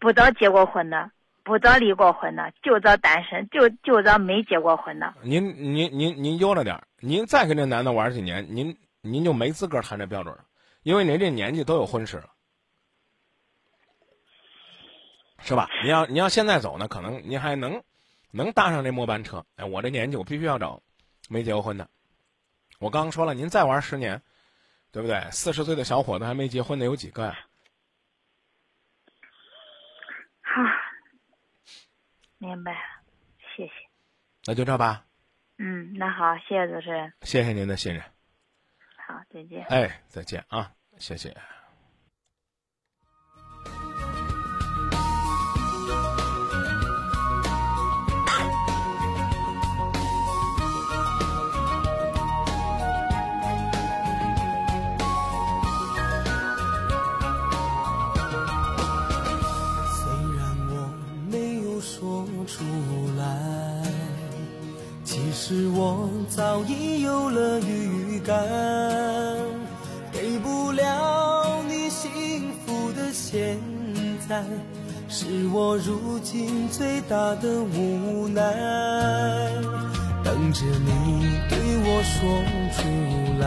[0.00, 1.08] 不找结过婚的，
[1.44, 5.14] 不找离过婚的，就找单身，就就找没结过婚的。
[5.22, 10.44] 您您您您悠着点儿，您再跟这男的玩几年，您您就没资格谈这标准了，
[10.86, 12.32] 因为您这年纪都有婚史了，
[15.40, 15.68] 是吧？
[15.82, 17.82] 您要您要现在走呢，可能您还能
[18.30, 19.44] 能搭上这末班车。
[19.56, 20.80] 哎，我这年纪我必须要找
[21.28, 21.90] 没结过婚的。
[22.78, 24.22] 我刚刚说了，您再玩十年，
[24.92, 25.28] 对不对？
[25.32, 27.36] 四十岁的小伙子还没结婚的有几个呀？
[30.40, 30.62] 好，
[32.38, 32.78] 明白了，
[33.56, 33.72] 谢谢。
[34.44, 35.04] 那就这吧，
[35.58, 37.12] 嗯，那好，谢谢主持人。
[37.22, 38.04] 谢谢您的信任。
[39.04, 39.64] 好，再见。
[39.64, 41.32] 哎，再见啊，谢谢。
[59.92, 60.72] 虽然我
[61.30, 62.64] 没有说出
[63.16, 63.82] 来，
[65.04, 68.34] 其实我早已有了预感，
[74.28, 74.42] 在，
[75.08, 78.42] 是我如今最大的无奈。
[80.24, 82.82] 等着你对我说出
[83.40, 83.44] 来。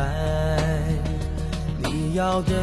[1.83, 2.53] 你要的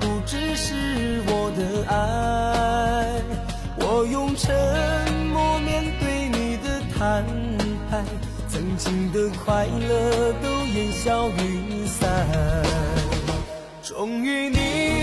[0.00, 3.22] 不只是我的爱，
[3.78, 4.52] 我用沉
[5.32, 7.24] 默面对你的坦
[7.90, 8.04] 白，
[8.48, 12.10] 曾经的快乐都烟消云散。
[13.82, 14.99] 终于你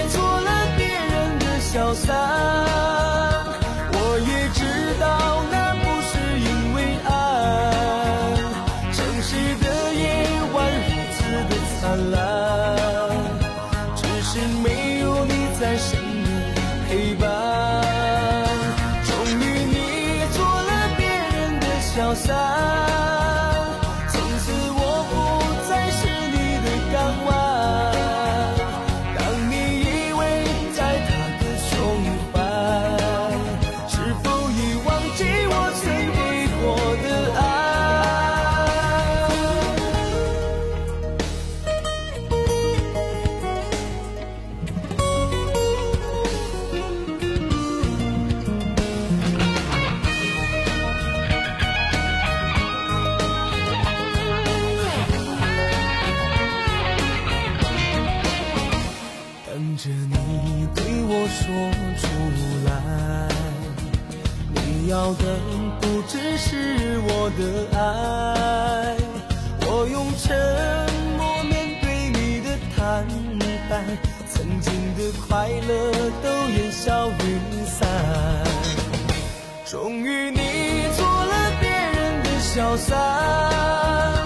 [1.74, 3.37] 潇洒
[82.68, 84.17] 消散。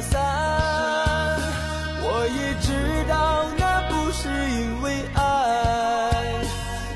[0.00, 0.20] 散，
[2.02, 2.68] 我也知
[3.08, 5.20] 道那不是因为爱。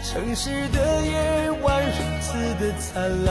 [0.04, 3.30] 城市的夜晚如此的灿烂，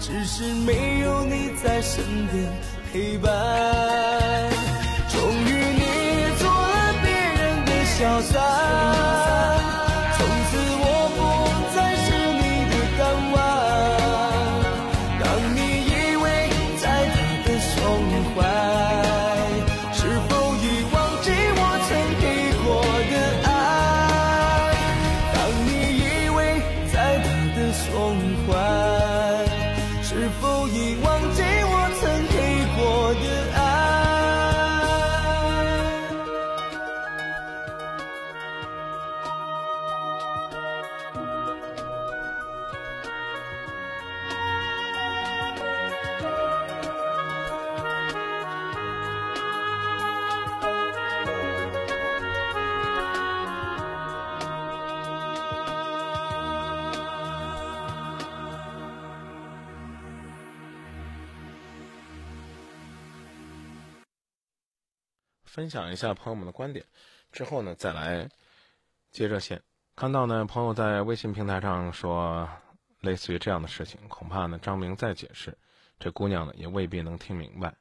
[0.00, 2.52] 只是没有你在身边
[2.92, 3.30] 陪伴。
[65.76, 66.86] 享一下朋友们的观点，
[67.32, 68.30] 之后呢再来
[69.10, 69.62] 接热线。
[69.94, 72.48] 看到呢朋友在微信平台上说
[73.00, 75.58] 类似于这样的事情，恐怕呢张明再解释，
[75.98, 77.74] 这姑娘呢也未必能听明白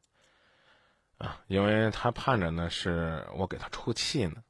[1.19, 4.43] 啊，因为她盼着呢是我给她出气呢，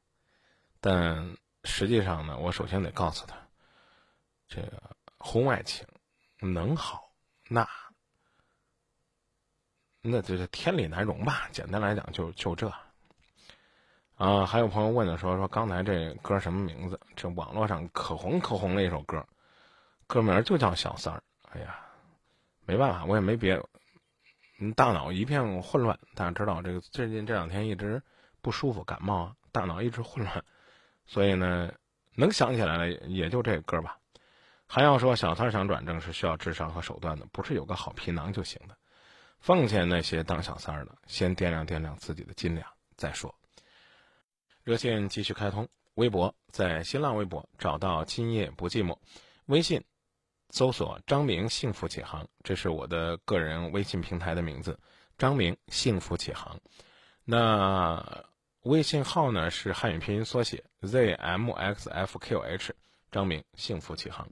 [0.80, 3.36] 但实际上呢，我首先得告诉她，
[4.48, 4.82] 这个
[5.18, 5.86] 婚外情
[6.40, 7.12] 能好
[7.48, 7.64] 那。
[10.02, 12.72] 那就是天理难容吧，简单来讲就就这。
[14.16, 16.98] 啊，还有朋友问的说说刚才这歌什么名字？
[17.14, 19.22] 这网络上可红可红的一首歌，
[20.06, 21.22] 歌名就叫《小三儿》。
[21.52, 21.78] 哎呀，
[22.64, 23.62] 没办法，我也没别，
[24.58, 25.98] 嗯，大脑一片混乱。
[26.14, 28.02] 大家知道这个最近这两天一直
[28.40, 30.42] 不舒服，感冒，大脑一直混乱，
[31.06, 31.70] 所以呢，
[32.14, 33.98] 能想起来了也就这歌吧。
[34.66, 38.74] 还要说小三想转正是需要智商和手段的，不是有个好皮囊就行的。
[39.40, 43.32] 奉劝那些当小三儿的，先掂量掂量自己的斤两再说。
[44.66, 48.98] 热线继续开通，微博在新浪微博找到“今夜不寂寞”，
[49.46, 49.80] 微信
[50.50, 54.76] 搜索“张明幸福启航”，这是我的个人微信平台的名字
[55.16, 56.60] ，“张明幸福启航”。
[57.24, 58.04] 那
[58.62, 62.70] 微信号呢是汉语拼音缩写 zmxfqh，
[63.12, 64.28] 张明幸福启航。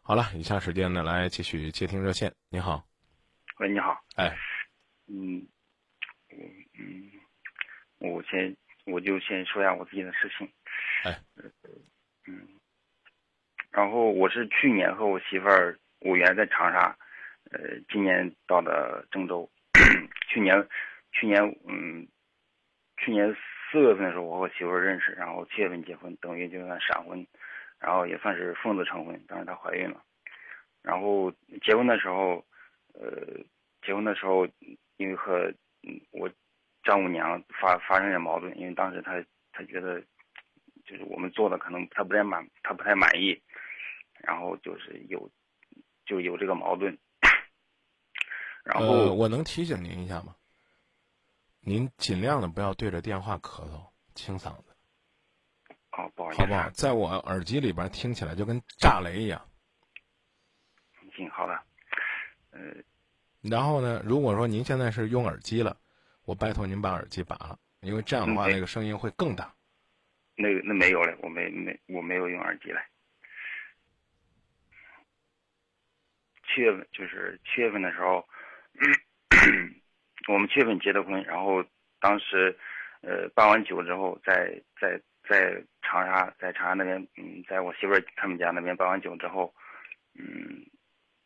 [0.00, 2.34] 好了，以下时间呢来继续接听热线。
[2.48, 2.82] 你好，
[3.58, 4.34] 喂，你好，哎，
[5.08, 5.46] 嗯，
[6.30, 6.36] 我
[6.78, 7.12] 嗯，
[8.10, 8.56] 我先
[8.86, 10.48] 我就先说一下我自己的事情，
[11.02, 11.18] 哎，
[12.26, 12.46] 嗯，
[13.72, 16.96] 然后我是去年和我媳妇儿五原在长沙，
[17.50, 19.50] 呃，今年到的郑州，
[20.30, 20.68] 去年
[21.10, 22.06] 去年嗯，
[22.96, 23.36] 去年
[23.72, 27.26] 四月份的时候我和我媳妇儿认识，然后七月份结婚，等于就算闪婚，
[27.80, 30.00] 然后也算是奉子成婚，当时她怀孕了，
[30.80, 32.46] 然后结婚的时候，
[32.94, 33.10] 呃，
[33.82, 34.46] 结婚的时候
[34.96, 35.52] 因为和
[35.82, 36.30] 嗯我。
[36.86, 39.20] 丈母娘发发生点矛盾，因为当时她
[39.50, 40.00] 她觉得，
[40.84, 43.42] 就是我们做的可能她不太满，她不太满意，
[44.20, 45.28] 然后就是有
[46.04, 46.96] 就有这个矛盾。
[48.62, 50.36] 然后、呃、我能提醒您一下吗？
[51.58, 54.76] 您尽量的不要对着电话咳嗽，清嗓子。
[55.90, 56.70] 哦，不好意思，好不好？
[56.70, 59.44] 在我耳机里边听起来就跟炸雷一样。
[61.16, 61.60] 行，好的。
[62.52, 62.60] 呃，
[63.42, 65.76] 然后呢，如果说您现在是用耳机了。
[66.26, 69.54] 我拜托您把耳机拔了，因为这样的话，那个声音会更大。
[70.34, 72.86] 那个那没有了，我没没我没有用耳机来。
[76.48, 78.26] 七月份就是七月份的时候，
[80.28, 81.64] 我们七月份结的婚，然后
[82.00, 82.56] 当时
[83.02, 89.54] 呃办完酒之后，在在在长沙，在长沙那边，嗯，在我媳妇儿他们家那边办完酒之后，
[90.14, 90.66] 嗯，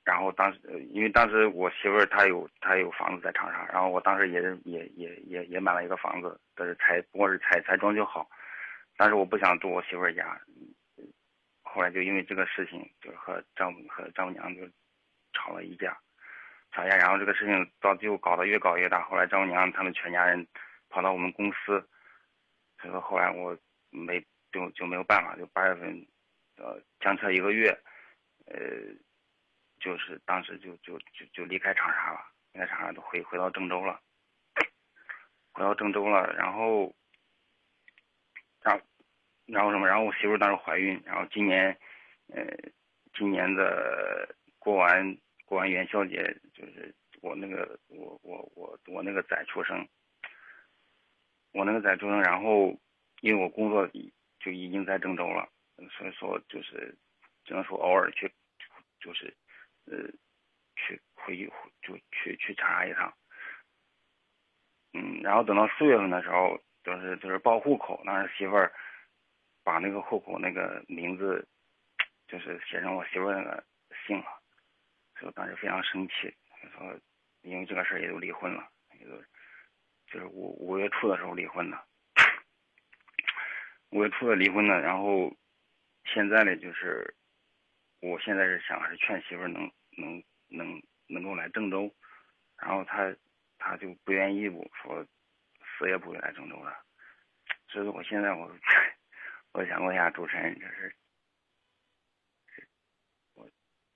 [0.03, 8.29] 然后当时，因为当时我媳妇儿她有她有房子在长沙，然后我当时也也也也也买了一个房子，但是才不过是才才装修好，
[8.97, 10.41] 但是我不想住我媳妇儿家，
[11.63, 14.63] 后来就因为这个事情，就是和丈母和丈母娘就
[15.35, 15.97] 吵了一架，
[16.73, 20.45] 吵架，然后这个事情到最后搞得越搞越大，后来丈母娘他们全家人
[20.89, 21.87] 跑到我们公司，
[22.81, 23.57] 所以说后来我
[23.91, 24.19] 没
[24.51, 26.07] 就就没有办法，就八月份，
[26.57, 27.69] 呃，相车一个月，
[28.47, 28.57] 呃。
[29.81, 32.21] 就是当时就就就就离开长沙了，
[32.53, 33.99] 离开长沙都回回到郑州了，
[35.53, 36.95] 回到郑州了，然后，
[38.61, 38.85] 然后，
[39.47, 39.89] 然后什么？
[39.89, 41.75] 然后我媳妇当时怀孕，然后今年，
[42.29, 42.45] 呃，
[43.15, 45.17] 今年的过完
[45.47, 49.89] 过完元宵节，就是我那个我我我我那个崽出生，
[51.53, 52.79] 我那个崽出生，然后
[53.23, 53.89] 因为我工作
[54.41, 55.49] 就已经在郑州了，
[55.91, 56.95] 所以说就是
[57.47, 58.31] 只能说偶尔去，
[59.01, 59.35] 就是。
[59.91, 59.97] 呃，
[60.77, 63.13] 去回去就去去长沙一趟，
[64.93, 68.73] 嗯，然后等到四月份的时候，就是就是报户口，那媳妇儿
[69.65, 71.45] 把那个户口那个名字，
[72.29, 73.65] 就是写成我媳妇儿那个
[74.07, 74.41] 姓了，
[75.19, 76.33] 所以当时非常生气，
[76.73, 76.97] 说
[77.43, 79.11] 因为这个事儿也就离婚了，也就
[80.07, 81.85] 就是五五月初的时候离婚的，
[83.91, 85.37] 五月初的离婚的，然后
[86.05, 87.13] 现在呢，就是
[88.01, 89.69] 我现在是想是劝媳妇儿能。
[90.01, 91.95] 能能能够来郑州，
[92.57, 93.15] 然后他
[93.59, 95.05] 他就不愿意不说
[95.79, 96.77] 死也不会来郑州了，
[97.69, 98.51] 所以说我现在我
[99.53, 100.97] 我想问一下主持人，这是
[103.35, 103.49] 我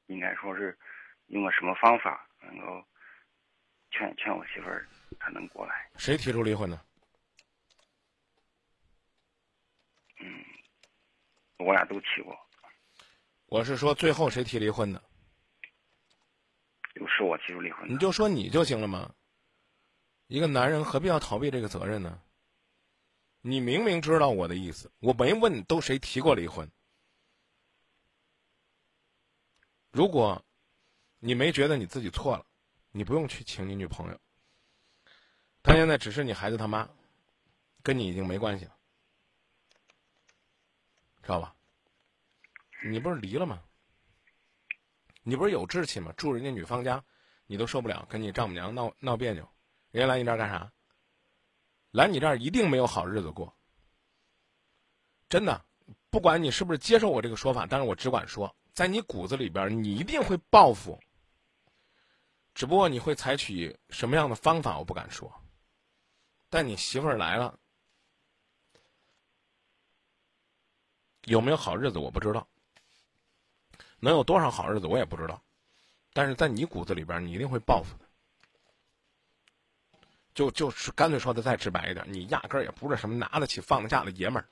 [0.07, 0.79] 应该说是
[1.27, 2.85] 用个什么方法能够
[3.91, 4.87] 劝劝我媳妇儿
[5.19, 5.91] 她能过来？
[5.97, 6.81] 谁提出离婚的？
[10.21, 10.45] 嗯，
[11.59, 12.39] 我俩都提过。
[13.47, 15.03] 我是说最后谁提离婚的？
[16.95, 19.13] 就是我提出离婚，你就说你就行了吗？
[20.29, 22.23] 一个男人何必要逃避这个责任呢？
[23.41, 26.71] 你明明知道我的意思，我没问都谁提过离婚。
[29.91, 30.43] 如果
[31.19, 32.47] 你没觉得你自己错了，
[32.91, 34.19] 你不用去请你女朋友。
[35.63, 36.89] 她现在只是你孩子他妈，
[37.83, 38.77] 跟你已经没关系了，
[41.23, 41.55] 知道吧？
[42.83, 43.63] 你不是离了吗？
[45.25, 46.13] 你不是有志气吗？
[46.13, 47.03] 住人家女方家，
[47.47, 49.43] 你都受不了，跟你丈母娘闹闹别扭，
[49.91, 50.71] 人家来你这儿干啥？
[51.91, 53.57] 来你这儿一定没有好日子过。
[55.29, 55.65] 真的，
[56.11, 61.01] 不管你是不是接受我这个说法，但是我只管说，在你骨子里边，你一定会报复。
[62.53, 65.33] 只不过你会采取什么样的方法，我不敢说。
[66.51, 67.59] 但你媳妇儿来了，
[71.23, 72.47] 有没有好日子，我不知道。
[74.05, 75.43] 能有多少好日子我也不知道，
[76.13, 78.05] 但是在你骨子里边，你一定会报复的。
[80.35, 84.47] 就就是干脆说的再直白一点，你压根儿也不是什么拿得起放得下的爷们儿，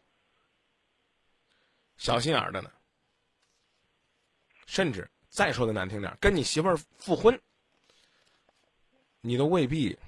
[1.97, 2.71] 小心眼儿的呢。
[4.67, 7.39] 甚至再说的难听点，跟你媳妇儿复婚，
[9.21, 9.99] 你都未必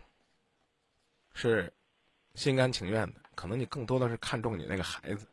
[1.34, 1.70] 是
[2.34, 5.26] 心甘情愿的，可能你更多的是看重你那个孩子。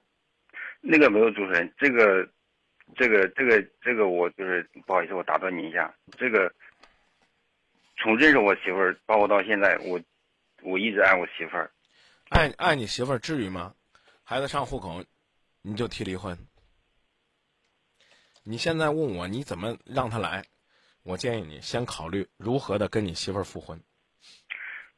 [0.82, 2.30] 那个没有主持人，这个。
[2.96, 5.94] 这个这个这个，我就是不好意思，我打断你一下。
[6.18, 6.54] 这个
[7.98, 10.00] 从认识我媳妇儿，包括到现在，我
[10.62, 11.72] 我一直爱我媳妇儿，
[12.30, 13.74] 爱爱你媳妇儿至于吗？
[14.24, 15.04] 孩子上户口，
[15.62, 16.38] 你就提离婚？
[18.44, 20.44] 你现在问我你怎么让他来？
[21.04, 23.80] 我建议你先考虑如何的跟你媳妇儿复婚。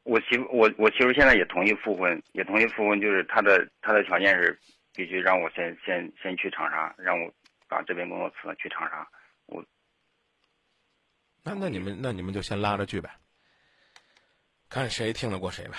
[0.02, 4.58] 我媳妇我我媳妇现在也同意复婚，也同意复婚，就是她的她的条件是
[4.94, 7.32] 必须让我先先先去长沙，让我。
[7.74, 9.10] 把这边工作辞了，去长沙。
[9.46, 9.64] 我
[11.42, 13.18] 那那你们那你们就先拉着去呗，
[14.68, 15.76] 看谁听得过谁呗，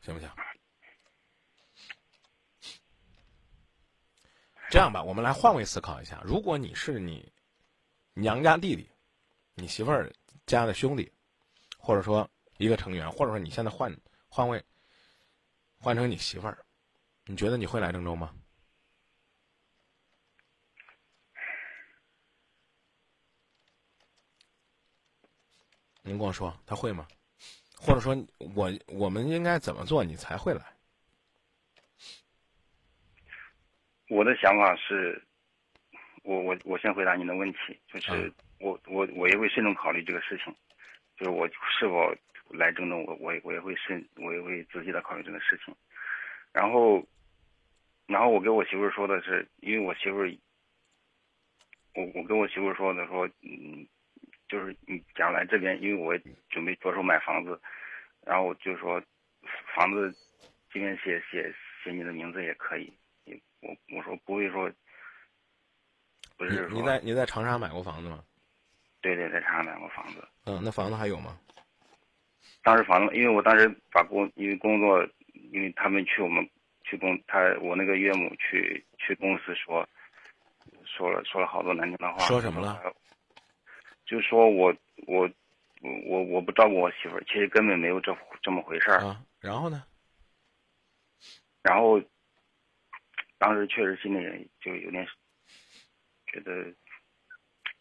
[0.00, 0.28] 行不行？
[4.70, 7.32] 这样吧，我们来换位思考一下：如果你是你
[8.14, 8.90] 娘家弟弟，
[9.54, 10.12] 你媳妇儿
[10.46, 11.12] 家的兄弟，
[11.78, 13.96] 或者说一个成员，或者说你现在换
[14.28, 14.64] 换位，
[15.78, 16.58] 换成你媳妇儿。
[17.26, 18.34] 你觉得你会来郑州吗？
[26.02, 27.08] 您跟我说他会吗？
[27.78, 28.14] 或者说
[28.54, 30.62] 我我们应该怎么做你才会来？
[34.10, 35.26] 我的想法是，
[36.24, 40.54] 我我我先回答您的问题，就是我我我也会慎重考虑这个事情，
[41.16, 42.14] 就是我是否
[42.50, 45.74] 来郑州，我我我也会慎我也会仔细的考虑这个事情，
[46.52, 47.02] 然后。
[48.06, 50.30] 然后我跟我媳妇说的是，因为我媳妇儿
[51.94, 53.86] 我我跟我媳妇说的说，嗯，
[54.48, 56.16] 就是你将来这边，因为我
[56.50, 57.60] 准备着手买房子，
[58.22, 59.02] 然后就说
[59.74, 60.14] 房子
[60.70, 62.92] 这边写写写你的名字也可以，
[63.24, 64.70] 也我我说不会说，
[66.36, 68.22] 不是说你你在你在长沙买过房子吗？
[69.00, 70.26] 对对，在长沙买过房子。
[70.46, 71.38] 嗯，那房子还有吗？
[72.62, 75.06] 当时房子，因为我当时把工，因为工作，
[75.52, 76.48] 因为他们去我们
[76.94, 79.86] 去公，他我那个岳母去去公司说，
[80.84, 82.18] 说了说了好多难听的话。
[82.20, 82.80] 说什么了？
[84.06, 84.72] 就说我
[85.08, 85.28] 我
[86.06, 88.98] 我我不照顾我媳妇儿，其实根本没有这这么回事儿。
[89.04, 89.84] 啊，然后呢？
[91.62, 92.00] 然后，
[93.38, 95.04] 当时确实心里就有点
[96.26, 96.72] 觉得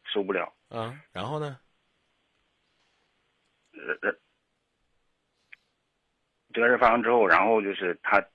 [0.06, 0.52] 受不了。
[0.70, 1.60] 啊，然后呢？
[3.74, 4.18] 呃呃，
[6.54, 8.26] 这个事发生之后，然后就是他，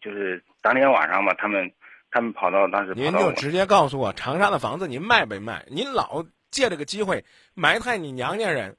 [0.00, 1.72] 就是当天晚上吧，他们
[2.10, 5.64] 他们跑到当时您就直接告诉我，长沙的房子您卖没卖？
[5.68, 7.24] 您老借这个机会
[7.54, 8.76] 埋汰你娘家人，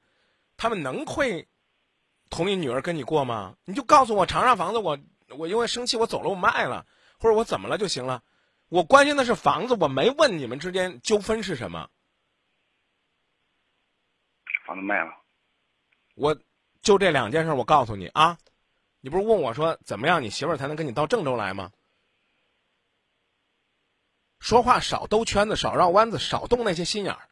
[0.56, 1.48] 他们能会
[2.28, 3.56] 同意女儿跟你过吗？
[3.64, 4.98] 你就告诉我长沙房子我
[5.36, 6.86] 我因为生气我走了我卖了，
[7.18, 8.22] 或者我怎么了就行了。
[8.68, 11.88] 我关心的是房子，我没问你们之间纠纷是什么。
[14.64, 15.10] 房子卖了，
[16.14, 16.36] 我
[16.80, 18.38] 就这两件事，我告诉你啊，
[19.00, 21.72] 你不是问我说怎么样你媳妇儿才能跟你到郑州来吗？
[24.38, 27.28] 说话少兜圈子，少绕弯子，少动那些心眼儿。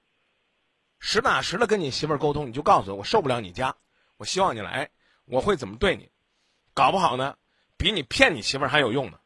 [0.98, 3.76] 实打实的跟你媳妇儿沟通，你就告诉我，我受不了你家，
[4.16, 4.90] 我希望你来，
[5.24, 6.10] 我会怎么对你？
[6.74, 7.38] 搞不好呢，
[7.76, 9.18] 比你骗你媳妇儿还有用呢，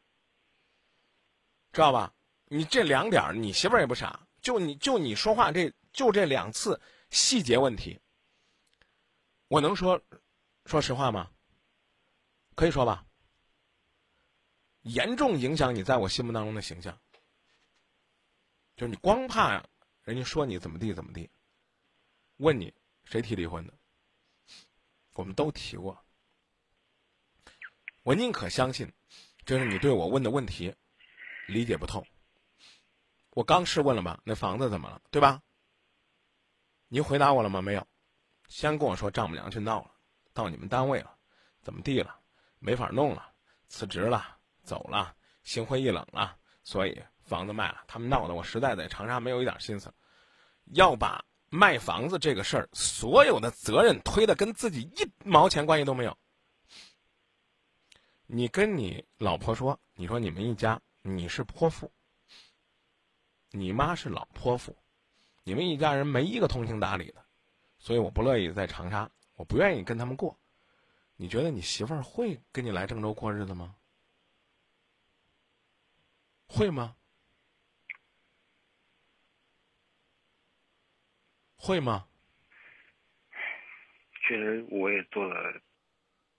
[1.71, 2.13] 知道吧？
[2.45, 6.79] 你这两点儿，你媳妇儿也不傻，就你就你说话这就这两次
[7.09, 7.99] 细节问题，
[9.47, 10.01] 我能说
[10.65, 11.29] 说实话吗？
[12.55, 13.05] 可以说吧，
[14.81, 16.99] 严重影响你在我心目当中的形象。
[18.75, 19.63] 就是你光怕
[20.03, 21.29] 人家说你怎么地怎么地，
[22.37, 22.73] 问你
[23.05, 23.73] 谁提离婚的，
[25.13, 26.03] 我们都提过。
[28.01, 28.91] 我宁可相信，
[29.45, 30.75] 就是你对我问的问题
[31.47, 32.05] 理解不透。
[33.29, 35.41] 我刚是问了吧，那房子怎么了，对吧？
[36.87, 37.61] 您回答我了吗？
[37.61, 37.87] 没有，
[38.47, 39.95] 先跟我说丈母娘去闹了，
[40.33, 41.17] 到你们单位了，
[41.61, 42.19] 怎么地了，
[42.63, 43.29] 没法弄了，
[43.67, 47.83] 辞职了，走了，心灰意冷了，所以房子卖了。
[47.87, 49.93] 他们闹的，我实在在长沙没有一点心思，
[50.67, 56.17] 要把卖房子这个事儿所有的责任推的跟自己一毛钱关系都没有。
[58.27, 61.91] 你跟你老婆说，你说你们一家你是泼妇，
[63.51, 64.77] 你妈是老泼妇，
[65.43, 67.25] 你们一家人没一个通情达理的，
[67.77, 70.39] 所以我不乐意在长沙，我不愿意跟他们过。
[71.23, 73.73] 你觉得你媳妇儿会跟你来郑州过日子吗？
[76.47, 76.97] 会吗？
[81.55, 82.05] 会吗？
[84.27, 85.61] 确实我也做了，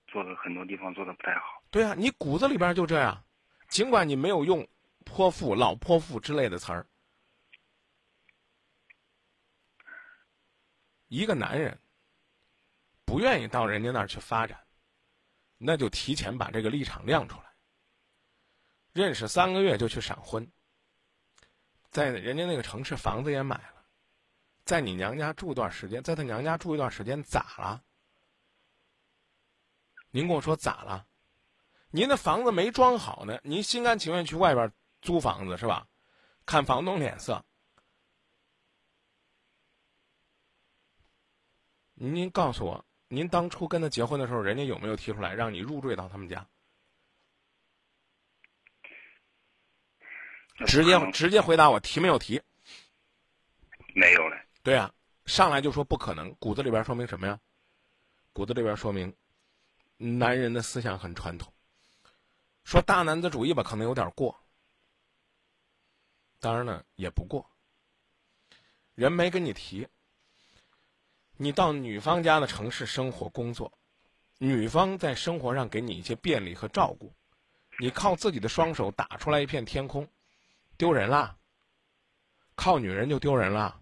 [0.06, 1.62] 做了很多地方做的不太好。
[1.70, 3.24] 对啊，你骨子里边就这样，
[3.70, 4.68] 尽管你没有用
[5.06, 6.86] “泼妇”“老泼妇”之类的词儿，
[11.08, 11.80] 一个男人
[13.06, 14.62] 不愿意到人家那儿去发展，
[15.58, 17.44] 那就提前把这个立场亮出来。
[18.92, 20.50] 认识三个月就去闪婚，
[21.90, 23.84] 在人家那个城市房子也买了，
[24.64, 27.84] 在你娘家住一段时间，在他娘家住一段时间咋了？
[30.10, 31.06] 您跟我说咋了？
[31.90, 35.88] 您的房子没装好呢，您心甘情愿去外边租房子是吧？
[36.46, 37.44] 看房东脸色。
[41.94, 46.46] 您告诉我，您当初跟他结婚的时候，人家有没有提出来让你入赘到他们家？
[50.66, 52.40] 直接直接回答我，提没有提？
[53.94, 54.36] 没有了。
[54.62, 54.92] 对啊，
[55.26, 57.38] 上来就说不可能，骨子里边说明什么呀？
[58.32, 59.14] 骨子里边说明，
[59.96, 61.52] 男人的思想很传统。
[62.64, 64.40] 说大男子主义吧，可能有点过。
[66.40, 67.48] 当然呢，也不过。
[68.94, 69.88] 人没跟你提，
[71.36, 73.72] 你到女方家的城市生活工作，
[74.38, 77.12] 女方在生活上给你一些便利和照顾，
[77.78, 80.08] 你靠自己的双手打出来一片天空，
[80.78, 81.36] 丢人啦！
[82.54, 83.76] 靠女人就丢人啦！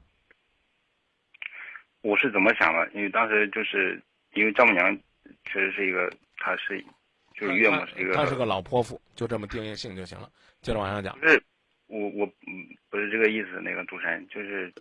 [2.01, 2.91] 我是怎么想的？
[2.95, 4.99] 因为当时就是因为丈母娘
[5.45, 6.83] 确实是一个，她是
[7.35, 10.31] 就是岳母是一个，她是个老泼妇，就这么定义性就行了。
[10.63, 11.29] 接着往下讲不。
[11.29, 11.43] 是
[11.87, 14.73] 我我嗯不是这个意思，那个主持人就是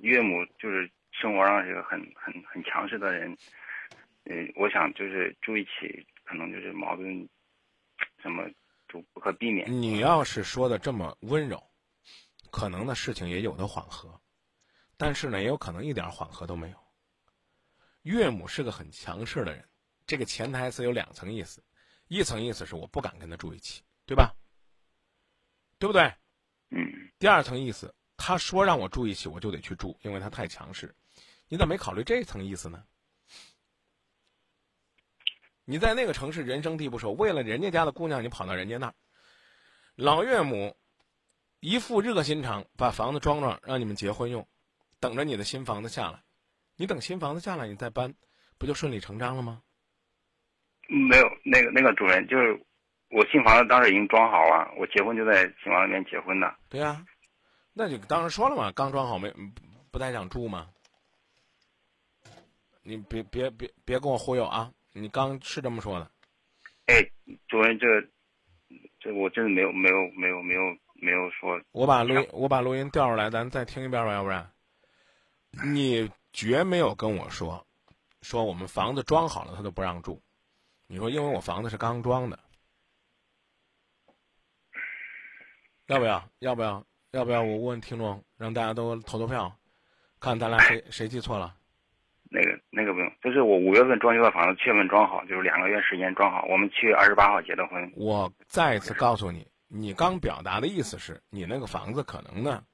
[0.00, 0.88] 岳母就是
[1.20, 3.36] 生活上是一个很很很强势的人，
[4.24, 7.28] 嗯，我想就是住一起可能就是矛盾
[8.20, 8.48] 什么
[8.88, 9.70] 就不可避免。
[9.70, 11.62] 你要是说的这么温柔，
[12.50, 14.20] 可能呢事情也有的缓和，
[14.96, 16.76] 但是呢也有可能一点缓和都没有。
[18.02, 19.64] 岳母是个很强势的人，
[20.06, 21.64] 这个潜台词有两层意思，
[22.08, 24.32] 一层意思是我不敢跟他住一起，对吧？
[25.78, 26.12] 对不对？
[26.70, 30.94] 嗯，第二层意思，他说让我住一起，我就得去住，因为他太强势。
[31.48, 32.84] 你怎么没考虑这层意思呢？
[35.64, 38.94] 你在那个城市人生地不熟，为了人家家的姑娘，你跑到人家那儿，
[39.96, 40.76] 老岳母
[41.58, 44.46] 一副热心肠，把房子装装让你们结婚用，
[45.00, 46.22] 等着你的新房子下来。
[46.76, 48.14] 你等新房子下来，你再搬，
[48.58, 49.62] 不就顺理成章了吗？
[50.88, 52.52] 没有那个那个主人，就是
[53.10, 56.54] 我新房子当时已经装好了，我结婚就在新房里面结婚的。
[56.68, 57.04] 对呀、
[57.72, 60.68] 那就当时说了嘛，刚装好没不不太想住吗？
[62.88, 64.72] 你别别别别跟我忽悠啊！
[64.92, 66.08] 你刚是这么说的，
[66.86, 67.02] 哎，
[67.48, 67.86] 主任，这
[69.00, 70.60] 这我真的没有没有没有没有
[70.94, 74.48] 没有说，我把录音我把录音调出来，咱再听一遍吧，要不然，
[75.64, 77.66] 你绝没有跟我说，
[78.22, 80.22] 说我们房子装好了他都不让住，
[80.86, 82.38] 你说因为我房子是刚装的，
[85.86, 86.30] 要不要？
[86.38, 86.86] 要不要？
[87.10, 87.42] 要不要？
[87.42, 89.52] 我问听众，让大家都投投票，
[90.20, 91.56] 看咱俩谁谁记错了。
[92.30, 96.44] 那个那个不用，就是我五月份装修的房子，七月份装好，就是两个月时间装好。
[96.50, 97.92] 我们七月二十八号结的婚。
[97.96, 102.64] 我再一次告诉你，你刚表达的意思是你那个房子可能呢，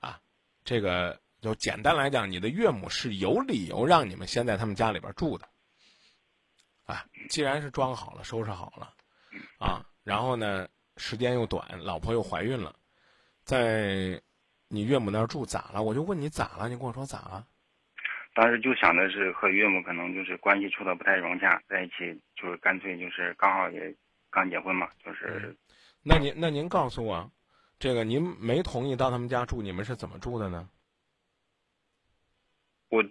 [0.00, 0.20] 啊，
[0.64, 5.48] 这个就简单来讲，你的岳母是有理由让你们先在他们家里边住的，
[6.84, 8.92] 啊，既然是装好了、收拾好了，
[9.58, 12.74] 啊，然后呢，时间又短，老婆又怀孕了，
[13.42, 14.22] 在
[14.68, 15.82] 你岳母那儿住咋了？
[15.82, 16.68] 我就问你咋了？
[16.68, 17.46] 你跟我说咋了？
[18.34, 23.94] 当时就想的是和岳母可能就是关系处的不太融洽，在一起就是干脆就是刚好也
[24.28, 25.56] 刚结婚嘛，就是
[26.02, 27.30] 那您那您告诉我，
[27.78, 30.68] 这个您没同意到他们家住，你们是怎么住的呢？
[32.88, 33.04] 我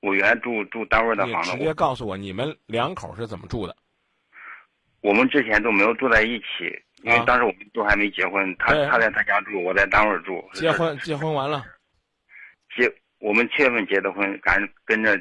[0.00, 3.76] 我原来住住单位的你房子，直接告诉我你们两口是怎么住的？
[5.02, 6.64] 我我们之前都没有住在一起，
[7.02, 10.42] 因为啊当时我们都还没结婚，他他在他家住，我在单位住。
[10.54, 11.62] 结婚结婚完了，
[12.74, 12.90] 结
[13.22, 15.16] 我们七月份结的婚，赶跟着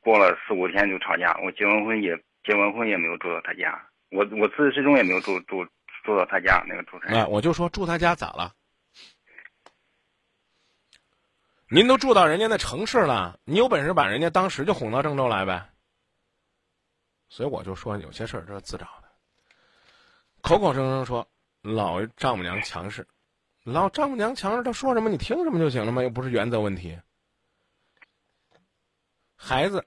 [0.00, 1.34] 过了四五天就吵架。
[1.42, 2.14] 我结完婚也
[2.44, 5.64] 结完婚也没有住到他家，我我自始至终也没有住住
[6.04, 8.52] 住到他家那个住哎，我就说住他家咋了？
[11.70, 15.66] 您都住到人家那城市了，你有本事把人家当时就哄到郑州来呗。
[17.30, 19.08] 所以我就说有些事儿这是自找的，
[20.42, 21.26] 口口声声说
[21.62, 23.06] 老丈母娘强势，
[23.64, 26.02] 老丈母娘强势，她说什么你听什么就行了吗？
[26.02, 26.98] 又不是原则问题。
[29.42, 29.84] 孩子，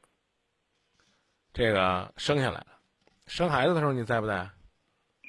[1.53, 2.67] 这个生下来了，
[3.27, 4.49] 生孩子的时候你在不在？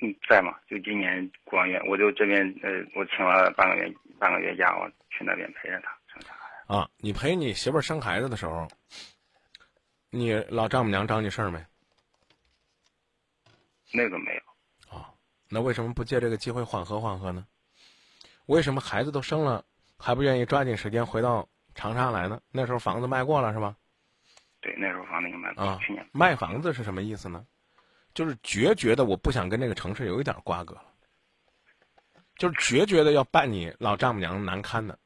[0.02, 6.74] 嗯在嘛，就今年过完月，我就这边呃，我请了半个月半个月假，我去那边陪着他生小孩。
[6.74, 8.66] 啊，你陪你媳妇儿生孩子的时候，
[10.08, 11.62] 你老丈母娘找你事儿没？
[13.92, 15.12] 那个没有，啊，
[15.50, 17.46] 那为什么不借这个机会缓和缓和呢？
[18.46, 19.64] 为什么孩子都生了，
[19.98, 22.40] 还不愿意抓紧时间回到长沙来呢？
[22.50, 23.76] 那时候房子卖过了是吧？
[24.64, 27.46] 对，那时候房子也卖了啊去年，卖房子是什么意思呢？
[28.14, 30.84] 就是决绝的我不想跟这个城市有一点瓜葛了，
[32.38, 34.98] 就是决绝的要办你老丈母娘难堪的。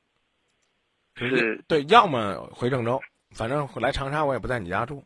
[1.17, 3.03] 是对，要么回郑州，
[3.33, 5.05] 反正来长沙我也不在你家住，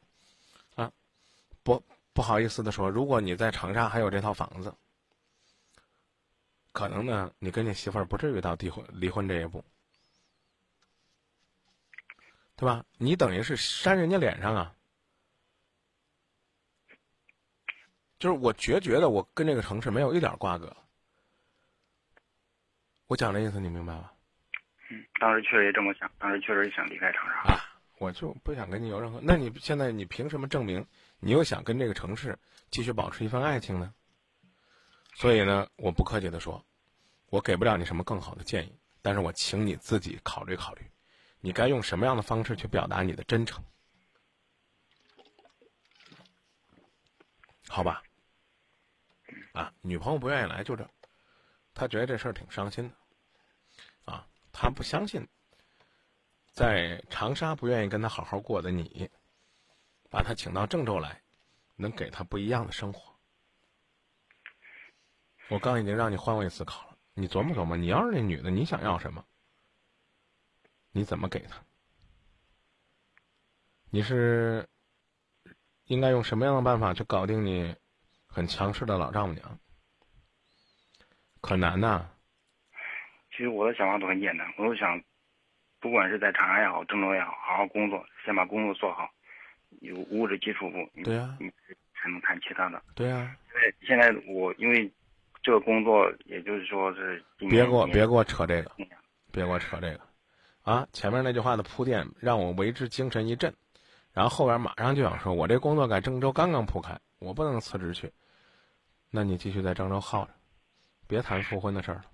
[0.75, 0.93] 啊，
[1.63, 1.83] 不
[2.13, 4.75] 不好意思的说，如果你在长沙还有这套房子，
[6.73, 9.65] 可能呢，你跟你媳妇儿不至于到离婚离婚这一步，
[12.63, 12.85] 对吧？
[12.97, 14.77] 你等于是扇人家脸上啊，
[18.21, 20.77] 就是我决绝的，我跟这个城市没有一点瓜葛。
[23.09, 24.13] 我讲的意思你明白吧？
[24.91, 27.53] 嗯，当时确实也这么想，当时确实想离开长沙。
[27.53, 27.59] 啊，
[27.99, 29.19] 我就不想跟你有任何。
[29.21, 30.87] 那你现在你凭什么证明
[31.19, 32.39] 你又想跟这个城市
[32.71, 33.93] 继续保持一份爱情呢？
[35.17, 36.65] 所以呢，我不客气的说，
[37.29, 40.83] 我给不了你什么更好的建议，但是我请你自己考虑考虑，
[41.45, 43.63] 你该用什么样的方式去表达你的真诚，
[47.69, 48.03] 好吧？
[49.53, 50.89] 啊，女朋友不愿意来就这，
[51.75, 55.29] 她觉得这事儿挺伤心的，啊，她不相信。
[56.53, 59.11] 在长沙不愿意跟他好好过的你，
[60.11, 61.23] 把他请到郑州来，
[61.75, 63.19] 能给他不一样的生活。
[65.49, 69.27] 我刚已经让你换位思考了，你琢磨琢磨，你要是那女的，你想要什么？
[70.93, 71.57] 你怎么给他？
[73.91, 74.67] 你是
[75.85, 77.75] 应该用什么样的办法去搞定你
[78.27, 79.59] 很强势的老丈母娘？
[81.41, 82.09] 可难呐、
[83.33, 85.03] 其实我的想法都很简单，我就想，
[85.81, 89.11] 不管是在长沙也好，郑州也好，好好工作，先把工作做好，
[89.81, 91.03] 有物质基础不？
[91.03, 91.51] 对呀、你
[91.95, 92.81] 才能谈其他的。
[92.95, 94.91] 对呀、对，现在我因为
[95.43, 98.87] 这个工作，也就是说是别给我别给我扯这个，嗯
[99.33, 100.01] 别给我扯这个，
[100.63, 100.87] 啊！
[100.93, 103.53] 前面那句话的铺垫让我为之精神一振，
[104.13, 108.13] 然后后边马上就想说，我这工作在郑州刚刚铺开，我不能辞职去。
[109.11, 110.33] 那你继续在郑州耗着，
[111.07, 112.05] 别谈复婚的事儿了，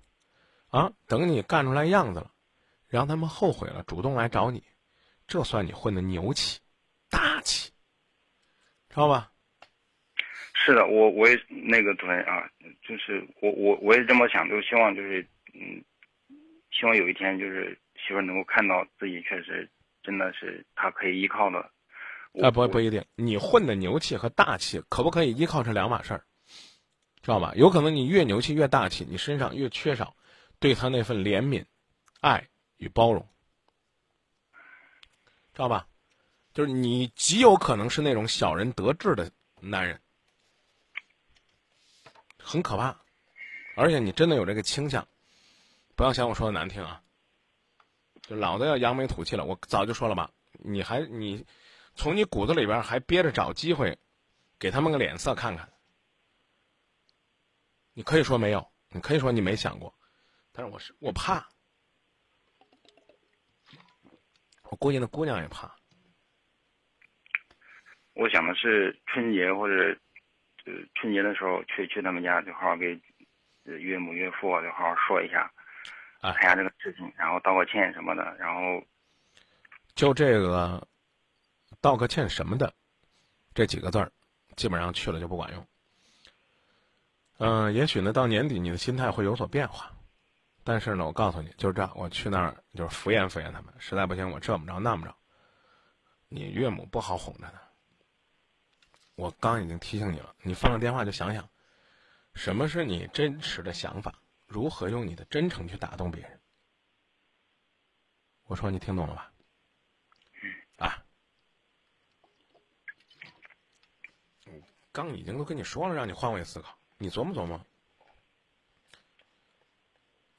[0.69, 0.91] 啊！
[1.07, 2.31] 等你干出来样子了，
[2.87, 4.63] 让他们后悔了，主动来找你，
[5.27, 6.59] 这算你混的牛气、
[7.09, 7.71] 大气，
[8.89, 9.31] 知道吧？
[10.55, 12.49] 是的，我我也那个主任啊，
[12.81, 15.81] 就是我我我也这么想，就希望就是嗯，
[16.71, 17.79] 希望有一天就是
[18.09, 19.69] 媳妇儿能够看到自己确实
[20.01, 21.59] 真的是他可以依靠的。
[22.41, 26.25] 啊，不不一定，你混的牛气和大气可不可以依靠是两码事儿，
[27.21, 27.53] 知道吧？
[27.55, 30.15] 有可能你越牛气越大气，你身上越缺少
[30.59, 31.65] 对他那份怜悯、
[32.19, 32.47] 爱
[32.77, 33.27] 与包容，
[35.53, 35.87] 知道吧？
[36.51, 39.31] 就是你极有可能是那种小人得志的
[39.61, 40.01] 男人，
[42.39, 42.99] 很可怕，
[43.75, 45.07] 而且你真的有这个倾向，
[45.95, 47.03] 不要嫌我说的难听啊，
[48.29, 51.45] 就老子要扬眉吐气了，我早就说了吧，你还你。
[51.95, 53.97] 从你骨子里边还憋着找机会，
[54.57, 55.69] 给他们个脸色看看。
[57.93, 59.93] 你可以说没有，你可以说你没想过，
[60.53, 61.49] 但是我是我怕，
[64.69, 65.75] 我估计那姑娘也怕。
[68.13, 69.99] 我想的是春节或者
[70.65, 72.97] 呃春节的时候去去他们家，就好好给
[73.65, 75.51] 呃岳母岳父啊就好好说一下，
[76.21, 78.61] 哎谈一下这个事情，然后道个歉什么的，然后
[79.95, 80.85] 就这个
[81.81, 82.73] 道个歉什么的，
[83.53, 84.11] 这几个字儿，
[84.55, 85.67] 基本上去了就不管用。
[87.37, 89.89] 嗯、也许呢，到年底你的心态会有所变化，
[90.65, 95.15] 但是呢，我告诉你，就是这样，我去那儿就是敷衍敷衍他们，实在不行我这么着那么着。
[96.27, 97.59] 你岳母不好哄着呢。
[99.15, 101.49] 我刚已经提醒你了，你放了电话就想想，
[102.35, 104.13] 什么是你真实的想法，
[104.49, 106.41] 如何用你的真诚去打动别人。
[108.45, 109.31] 我说你听懂了吧？
[110.41, 111.05] 嗯啊，
[114.47, 117.63] 嗯刚已经都跟你说了，让你换位思考，你琢磨琢磨，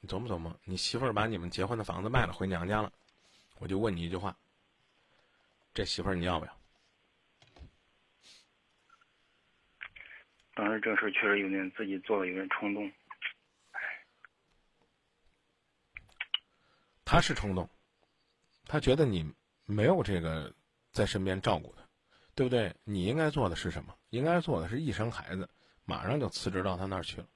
[0.01, 2.91] 你琢磨琢磨，你媳妇儿把你们结婚的房子卖了，回娘家了，
[3.59, 4.37] 我就问你一句话：
[5.73, 6.57] 这媳妇儿你要不要？
[10.53, 12.91] 当时这事儿确实有点自己做的有点冲动。
[17.03, 17.69] 他是冲动，
[18.65, 19.33] 他觉得你
[19.65, 20.53] 没有这个
[20.91, 21.83] 在身边照顾他，
[22.35, 22.75] 对不对？
[22.83, 23.95] 你应该做的是什么？
[24.09, 25.49] 应该做的是一生孩子，
[25.85, 27.27] 马上就辞职到他那儿去了。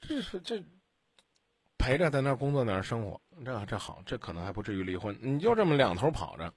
[0.00, 0.62] 这是这
[1.78, 5.16] 陪着在那儿工作，那儿生活，这这好，这可能还不至于离婚。
[5.20, 6.52] 你就这么两头跑着，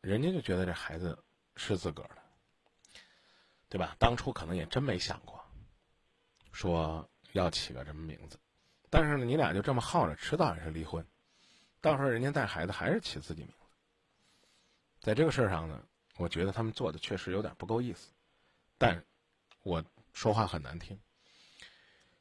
[0.00, 1.18] 人家就觉得这孩子
[1.56, 2.22] 是自个儿的，
[3.68, 3.96] 对吧？
[3.98, 5.44] 当初可能也真没想过，
[6.52, 8.38] 说要起个什么名字。
[8.88, 11.06] 但是呢，你俩就这么耗着，迟早也是离婚。
[11.80, 13.66] 到时候人家带孩子还是起自己名字。
[15.00, 15.82] 在这个事儿上呢，
[16.16, 18.12] 我觉得他们做的确实有点不够意思。
[18.78, 19.04] 但
[19.62, 20.98] 我说话很难听，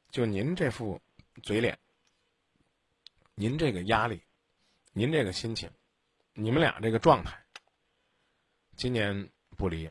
[0.10, 1.02] 就您这副
[1.42, 1.78] 嘴脸，
[3.34, 4.22] 您这个压力，
[4.94, 5.70] 您这个心情，
[6.34, 7.44] 你们俩这个状态，
[8.76, 9.90] 今年不离，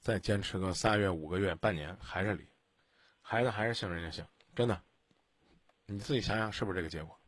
[0.00, 2.46] 再坚持个仨月、五个月、半年还是离，
[3.20, 4.82] 孩子还是姓人家姓，真的。
[5.90, 7.18] 你自己想想是不是这个结果？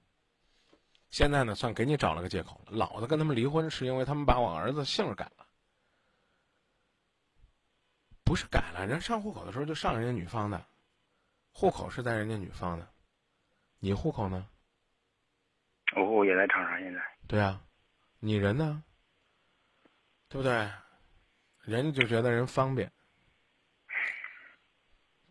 [1.08, 2.72] 现在呢，算给你找了个借口了。
[2.72, 5.46] 老子跟他们离婚是因为他们把我儿子姓改了，
[8.22, 10.64] 不是改了，人上户口的时候就上人家女方的，
[11.52, 12.86] 户口是在人家女方的，
[13.78, 14.46] 你户口呢？
[15.96, 17.64] 我户口也在长沙，现在对啊，
[18.18, 18.84] 你人呢？
[20.28, 20.70] 对不对？
[21.62, 22.92] 人家就觉得人方便，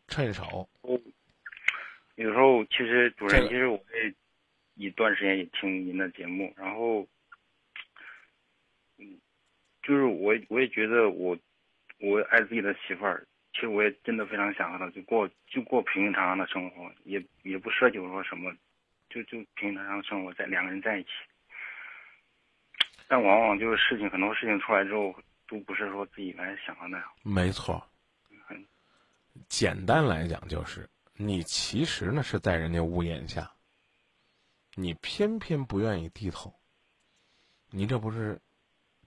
[0.08, 0.70] 趁手。
[2.20, 4.14] 有时候其实主任，其实我也
[4.76, 7.08] 一段时间也听您的节目，然后，
[8.98, 9.18] 嗯，
[9.82, 11.38] 就是我我也觉得我
[12.00, 18.54] 我爱自己的媳妇儿，其实我也真的非常想和她就过就过平平常常的生活，也也不奢求说什么，
[19.10, 21.10] 就就平平常常生活在两个人在一起。
[23.08, 25.16] 但往往就是事情很多事情出来之后，
[25.48, 27.08] 都不是说自己来想的那样。
[27.24, 27.82] 没错，
[29.48, 30.86] 简单来讲就是，
[31.22, 33.52] 你其实呢是在人家屋檐下，
[34.76, 36.58] 你偏偏不愿意低头，
[37.72, 38.40] 你这不是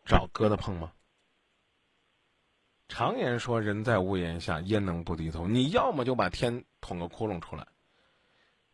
[0.05, 0.93] 找疙瘩碰吗？
[2.87, 5.49] 常言说，人在屋檐下，焉能不低头？
[5.49, 7.67] 你要么就把天捅个窟窿出来，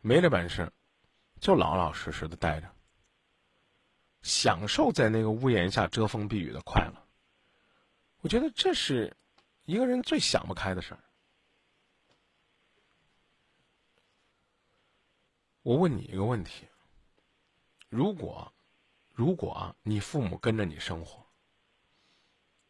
[0.01, 0.69] 没这本事，
[1.39, 2.69] 就老老实实的待着，
[4.21, 7.07] 享受在那个屋檐下遮风避雨的快乐。
[8.19, 9.15] 我觉得这是
[9.63, 10.99] 一个人最想不开的事儿。
[15.61, 16.67] 我问你一个问题：
[17.89, 18.51] 如果，
[19.13, 21.25] 如果，你父母跟着你生活，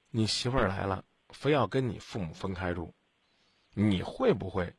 [0.09, 2.93] 你媳妇儿来了，非要跟你父母分开住，
[3.73, 4.75] 你会不会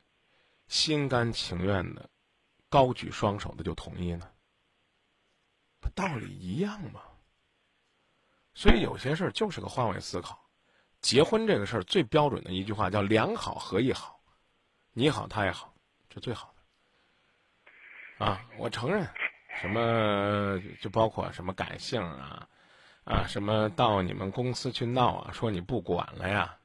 [0.66, 2.10] 心甘情愿的、
[2.68, 4.28] 高举双手的就同意呢？
[5.94, 7.02] 道理一样嘛。
[8.54, 10.50] 所以有些事儿就是个换位思考。
[11.00, 14.20] 结婚这个事儿最标准的一句话叫“两好合一好”，
[14.92, 15.74] 你好他也好，
[16.10, 16.59] 这最好的。
[18.20, 19.08] 啊，我承认，
[19.62, 22.48] 什么就包括什么感性啊，
[23.04, 26.58] 啊，什么到你们公司去闹啊，说你不管了呀，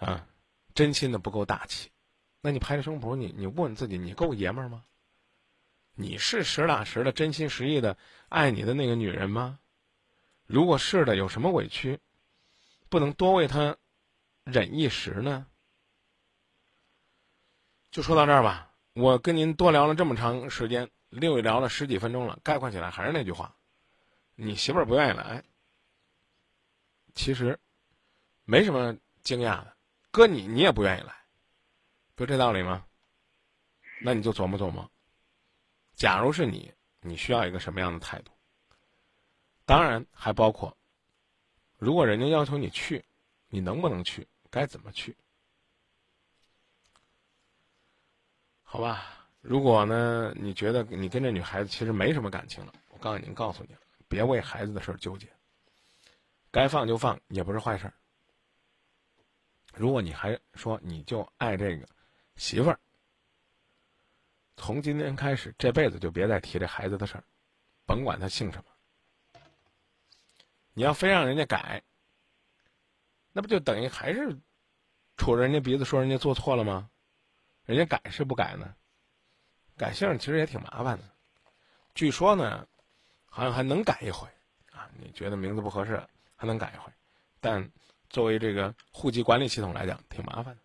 [0.00, 0.26] 啊，
[0.74, 1.92] 真心的不够大气，
[2.40, 4.82] 那你拍着胸脯，你你问自己，你够爷们儿吗？
[5.94, 7.96] 你是实打实的、真心实意的
[8.28, 9.60] 爱你的那个女人吗？
[10.44, 12.00] 如果是的，有什么委屈，
[12.88, 13.76] 不能多为她
[14.42, 15.46] 忍一时呢？
[17.92, 18.70] 就说到这儿吧。
[18.94, 22.38] 我跟您多聊了这么长时间，六聊了十几分钟了。
[22.42, 23.56] 概括起来还是那句话：
[24.34, 25.42] 你媳妇儿不愿意来，
[27.14, 27.58] 其实
[28.44, 29.74] 没什么惊讶的。
[30.10, 31.14] 搁你，你也不愿意来，
[32.14, 32.84] 不这道理吗？
[34.02, 34.90] 那你就琢磨琢磨。
[35.94, 36.70] 假如是你，
[37.00, 38.32] 你需要一个什么样的态度？
[39.64, 40.76] 当然还包括，
[41.78, 43.02] 如果人家要求你去，
[43.48, 44.28] 你能不能去？
[44.50, 45.16] 该怎么去？
[48.72, 55.28] 好吧，如果呢，你觉得你跟这女孩子其实没什么感情了，我告诉您，告诉你了，别为孩子的事儿纠结，
[56.50, 57.92] 该放就放，也不是坏事儿。
[59.74, 61.86] 如果你还说你就爱这个
[62.36, 62.80] 媳妇儿，
[64.56, 67.24] 从今天开始，这辈子就别再提这孩子的事儿，
[67.84, 69.40] 甭管他姓什么。
[70.72, 71.82] 你要非让人家改，
[73.32, 74.34] 那不就等于还是
[75.18, 76.88] 杵着人家鼻子说人家做错了吗？
[77.72, 78.74] 人家改是不改呢？
[79.78, 81.04] 改姓其实也挺麻烦的。
[81.94, 82.68] 据说呢，
[83.24, 84.28] 好像还能改一回
[84.70, 84.86] 啊。
[84.98, 86.06] 你觉得名字不合适，
[86.36, 86.92] 还能改一回。
[87.40, 87.72] 但
[88.10, 90.60] 作为这个户籍管理系统来讲，挺麻烦的。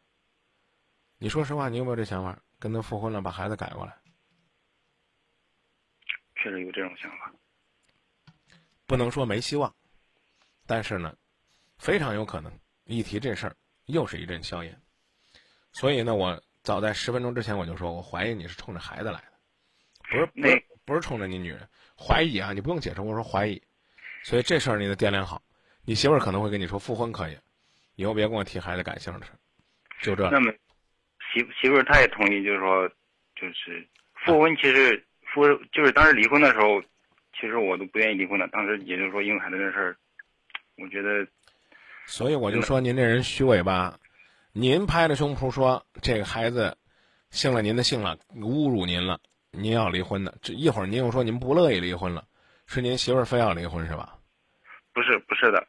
[1.17, 2.37] 你说实话，你有没有这想法？
[2.59, 3.97] 跟他复婚了，把孩子改过来？
[6.35, 7.33] 确实有这种想法。
[8.85, 9.73] 不能说没希望，
[10.65, 11.17] 但是呢，
[11.77, 12.51] 非常有可能
[12.83, 13.55] 一提这事儿，
[13.85, 14.81] 又是一阵硝烟。
[15.71, 16.43] 所以呢，我。
[16.67, 19.23] 早在十分钟之前我就说，我怀疑你是冲着孩子来的，
[20.09, 21.65] 不是不是不是冲着你女人。
[21.97, 23.61] 怀疑啊，你不用解释，我说怀疑。
[24.21, 25.41] 所以这事儿你得掂量好，
[25.85, 27.37] 你媳妇儿可能会跟你说复婚可以，
[27.95, 29.31] 以后别跟我提孩子改姓的事。
[30.01, 30.29] 就这。
[30.29, 30.51] 那么
[31.31, 32.85] 媳媳妇儿她也同意，就是说，
[33.33, 33.87] 就是
[34.25, 35.01] 复婚其实
[35.33, 36.81] 复就是当时离婚的时候，
[37.39, 38.45] 其实我都不愿意离婚的。
[38.49, 39.97] 当时也就是说，因为孩子这事儿，
[40.75, 41.25] 我觉得。
[42.07, 43.97] 所以我就说您这人虚伪吧。
[44.59, 46.75] 您拍着胸脯说这个孩子
[47.29, 49.19] 姓了您的姓了，侮辱您了，
[49.51, 50.35] 您要离婚的。
[50.41, 52.25] 这一会儿您又说您不乐意离婚了，
[52.65, 54.17] 是您媳妇儿非要离婚是吧？
[54.93, 55.67] 不是，不是的，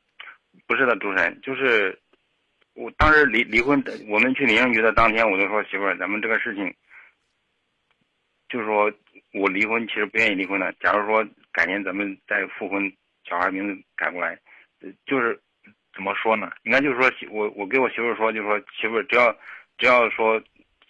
[0.66, 2.00] 不是的，主持人，就是
[2.72, 6.74] 我当时离离婚，我们去民政局的当天，我就说媳妇儿，咱们这个事情，
[8.48, 8.90] 就是说
[9.34, 10.72] 我离婚其实不愿意离婚的。
[10.80, 11.22] 假如说
[11.52, 12.90] 改年咱们再复婚，
[13.28, 14.38] 小孩名字改过来，
[15.04, 15.38] 就是。
[15.98, 16.48] 怎么说呢？
[16.62, 19.36] 应该就是说，我我给我媳妇儿说，就是说，媳妇儿只要
[19.76, 20.40] 只要说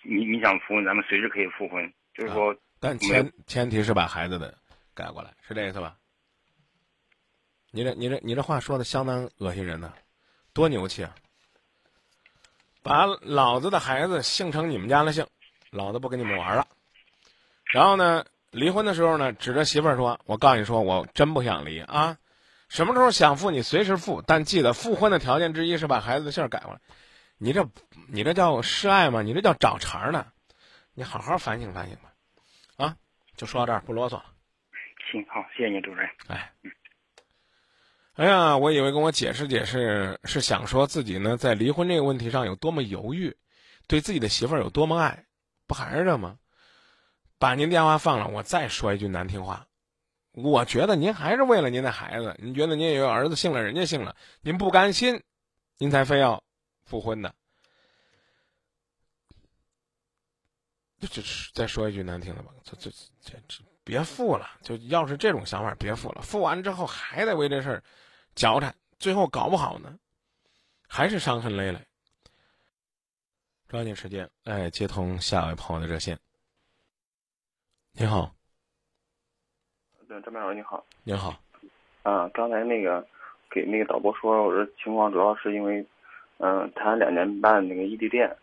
[0.02, 1.90] 你你想复婚，咱们随时可以复婚。
[2.12, 4.54] 就是说，但前前提是把孩子的
[4.92, 5.96] 改过来，是这意思吧？
[7.70, 9.94] 你这你这你这话说的相当恶心人呢，
[10.52, 11.14] 多牛气啊！
[12.82, 15.26] 把老子的孩子姓成你们家的姓，
[15.70, 16.66] 老子不跟你们玩了。
[17.64, 22.18] 然后呢，离婚的时候呢，指着媳妇儿说：“我告诉你说，我真不想离啊。”
[22.68, 26.80] 什么时候想复你随时复，但记得复婚的条件之一是把孩子的姓改过来。
[27.38, 27.68] 你这，
[28.08, 29.22] 你这叫示爱吗？
[29.22, 30.26] 你这叫找茬呢？
[30.92, 32.12] 你好好反省反省吧。
[32.76, 32.96] 啊，
[33.36, 34.24] 就说到这儿，不啰嗦了。
[35.10, 36.08] 行，好，谢谢你，主任。
[36.26, 36.52] 哎，
[38.14, 43.36] 哎呀，我以为跟我解释解释是想说自己呢在离婚这个问题上有多么犹豫，
[43.86, 45.24] 对自己的媳妇儿有多么爱，
[45.66, 46.36] 不还是这吗？
[47.38, 49.67] 把您电话放了，我再说一句难听话。
[50.42, 55.22] 我觉得您还是为了您的孩子，您觉得您有儿子姓了，人家姓了，您不甘心，
[55.78, 56.42] 您才非要
[56.84, 57.34] 复婚的。
[61.00, 61.22] 这这
[61.54, 62.90] 再说一句难听的吧，这这
[63.22, 66.22] 这这别复了，就要是这种想法，别复了。
[66.22, 67.82] 复完之后还得为这事儿
[68.34, 69.98] 交缠，最后搞不好呢，
[70.86, 71.80] 还是伤痕累累。
[73.68, 76.18] 抓紧时间，哎，接通下一位朋友的热线。
[77.92, 78.34] 你好，
[80.08, 80.82] 对，张明老师你好。
[81.04, 81.34] 您好，
[82.02, 83.06] 啊，刚才那个
[83.50, 85.84] 给那个导播说，我说情况主要是因为，
[86.38, 88.34] 嗯、谈两年半那个异地恋，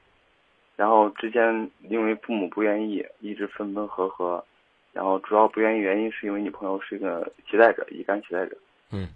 [0.76, 4.46] 然后之间因为父母不愿意，一直分分合合，
[4.94, 8.56] 然后主要不愿意原因是因为女朋友是一个携带者，乙肝携带者。
[8.92, 9.08] 嗯。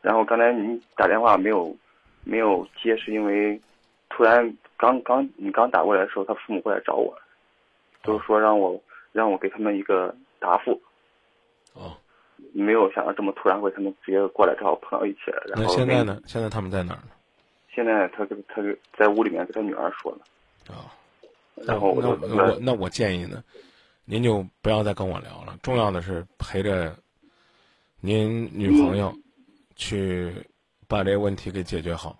[0.00, 1.76] 然后刚才你打电话没有
[2.22, 3.60] 没有接，是因为
[4.08, 7.12] 突然刚刚你刚打过来的时候，他父母过来找我，
[8.04, 8.80] 就是说让我
[9.10, 10.80] 让我给他们一个答复。
[11.74, 11.96] 哦，
[12.52, 15.42] 没有想到这么突然会他们直接过来正好碰到一起了。
[15.48, 16.20] 然那后那现在呢？
[16.26, 17.08] 现在他们在哪儿呢？
[17.74, 20.92] 现在他跟他跟在屋里面跟他女儿说呢，啊、
[21.54, 23.42] 然后我那我我那我建议呢，
[24.04, 25.58] 您就不要再跟我聊了。
[25.62, 26.94] 重要的是陪着
[28.00, 29.12] 您女朋友
[29.74, 30.34] 去
[30.86, 32.18] 把这个问题给解决好。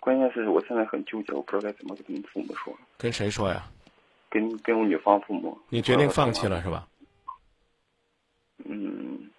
[0.00, 3.70] 关键是我现在很纠结，我不知道该怎么跟他们父母说，跟谁说呀？
[4.30, 5.58] 跟跟我女方父母。
[5.68, 6.88] 你决定放弃了是吧？
[8.64, 9.30] 嗯，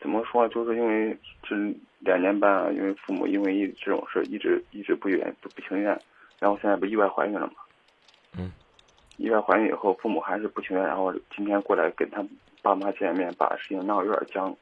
[0.00, 0.48] 怎么说？
[0.48, 1.54] 就是因为这
[2.00, 5.98] 两年半啊，因为父母因为一这种事一直一直不愿不不情愿，
[6.38, 7.54] 然后现在不意外怀孕了嘛？
[8.38, 8.52] 嗯。
[9.16, 12.24] 意外怀孕以后，父母还是不情愿，然后今天过来跟他
[12.62, 14.54] 爸妈见面，把事情闹得有点僵。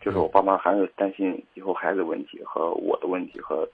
[0.00, 3.68] 就是我爸妈还是担心以后孩子问题和我的问题和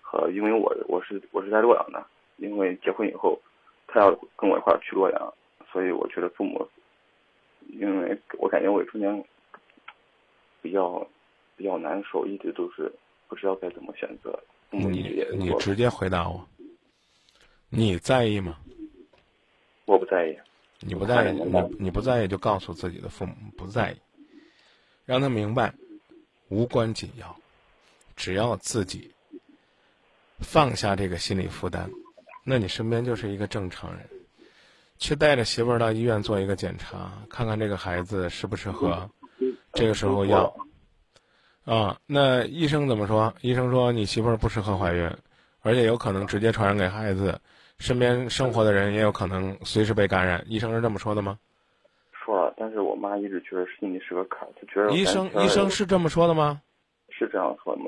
[0.00, 2.04] 和，因为我我是我是在洛阳的，
[2.36, 3.40] 因为结婚以后，
[3.88, 5.34] 他要跟我一块儿去洛阳，
[5.72, 6.64] 所以我觉得父母，
[7.68, 9.24] 因为我感觉我中间
[10.60, 11.06] 比较
[11.56, 12.92] 比较难受，一直都是
[13.28, 14.38] 不知道该怎么选择。
[14.70, 16.48] 你你直接回答我，
[17.68, 18.58] 你在意吗？
[19.84, 20.38] 我不在意，
[20.80, 23.96] 你不在意，你你不在意就告诉自己的父母不在意，
[25.04, 25.74] 让他明白
[26.48, 27.36] 无关紧要，
[28.16, 29.12] 只要自己
[30.38, 31.90] 放下这个心理负担，
[32.44, 34.08] 那你身边就是一个正常人。
[35.02, 39.10] 去带着媳妇儿到医院做一个检查，看看这个孩子适不适合，
[39.72, 40.54] 这个时候要
[41.64, 43.34] 啊，那医生怎么说？
[43.40, 45.10] 医生说你媳妇儿不适合怀孕，
[45.62, 47.36] 而且有可能直接传染给孩子，
[47.80, 50.44] 身边生活的人也有可能随时被感染。
[50.46, 51.36] 医生是这么说的吗？
[52.12, 56.62] 说了，但是我妈一直觉得心里是个坎儿，她觉得医生医生是这么说的吗？
[57.08, 57.82] 是这样说的，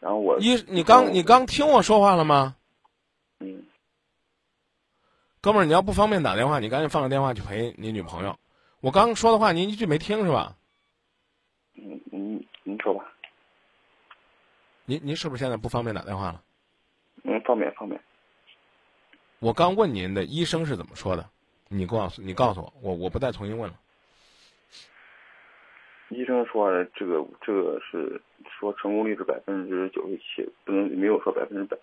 [0.00, 2.56] 然后我医你刚你刚听我说话了吗？
[3.38, 3.62] 嗯
[5.46, 8.36] 哥们儿，你要不方便打电话，你赶紧放个电话去陪你女朋友。
[8.80, 10.56] 我刚说的话您一句没听是吧？
[11.76, 13.04] 嗯您，您说吧，
[14.86, 16.42] 您您是不是现在不方便打电话了？
[17.22, 18.00] 嗯，方便方便。
[19.38, 21.24] 我刚问您的医生是怎么说的，
[21.68, 23.78] 你告诉你告诉我，我我不再重新问了。
[26.08, 28.20] 医生说这个这个是
[28.58, 31.78] 说成功率是百分之九十七，不能没有说百分之百。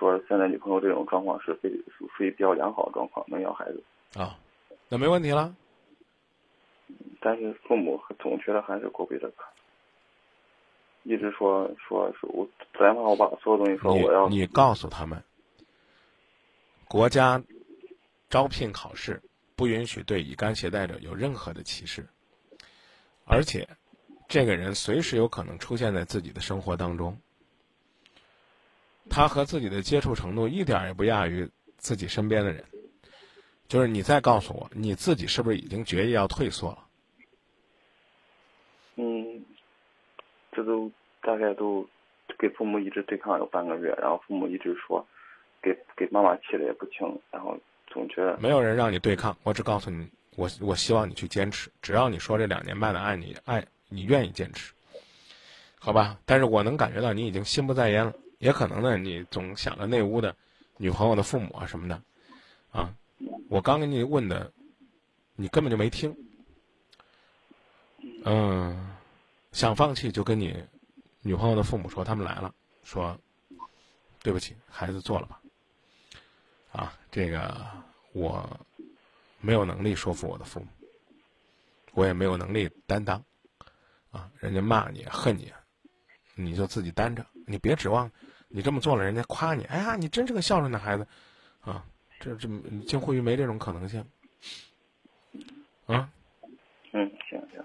[0.00, 3.84] 说现在女朋友这种状况是非属属于比较良好的状况，能要孩子，
[4.18, 4.38] 啊，
[4.88, 5.54] 那没问题了。
[7.20, 9.46] 但是父母总觉得还是过不去这坎，
[11.02, 15.22] 一直说说是我打电话我把所有东西说我要你你告诉他们，
[16.88, 17.42] 国家
[18.30, 19.20] 招聘考试
[19.54, 22.08] 不允许对乙肝携带者有任何的歧视，
[23.26, 23.68] 而且
[24.28, 27.18] 这个人随时有可能出现在自己的生活当中。
[29.10, 31.46] 他和自己的接触程度一点儿也不亚于
[31.76, 32.64] 自己身边的人。
[33.68, 36.78] 就是你再告诉我，你自己是不是已经决意要退缩了？
[38.96, 39.44] 嗯，
[40.50, 40.90] 这都
[41.22, 41.86] 大概都
[42.38, 45.06] 给父母一直对抗有半个月，然后父母一直说
[45.62, 47.56] 给给妈妈气的也不轻，然后
[47.86, 51.70] 总觉得没有人让你对抗，我只告诉你，我我希望你去坚持。
[51.80, 54.72] 只要你说这两年半的爱你爱你愿意坚持，
[55.78, 56.18] 好吧？
[56.26, 60.34] 但是我能感觉到你已经心不在焉了，也可能呢，你总想着那屋的
[60.78, 62.02] 女朋友的父母啊什么的，
[62.72, 62.92] 啊，
[63.48, 64.50] 我刚给你问的，
[65.36, 66.14] 你根本就没听。
[68.24, 68.96] 嗯，
[69.52, 70.56] 想放弃就跟你
[71.20, 73.16] 女朋友的父母说，他们来了，说
[74.22, 75.40] 对不起，孩子做了吧。
[76.72, 77.66] 啊，这个
[78.12, 78.48] 我
[79.38, 80.66] 没有能力说服我的父母，
[81.92, 83.22] 我也没有能力担当。
[84.10, 85.52] 啊，人家骂你、恨你，
[86.34, 88.10] 你就自己担着，你别指望
[88.52, 91.06] 你这么做了，人家夸你，哎呀，你真是个孝顺的孩子，
[91.60, 91.84] 啊，
[92.18, 92.48] 这这
[92.84, 94.04] 近乎于没这种可能性。
[95.86, 96.10] 啊，
[96.90, 97.64] 嗯，行行，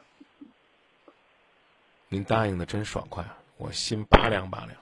[2.07, 4.77] 您答应的真爽快啊，我心拔凉拔凉。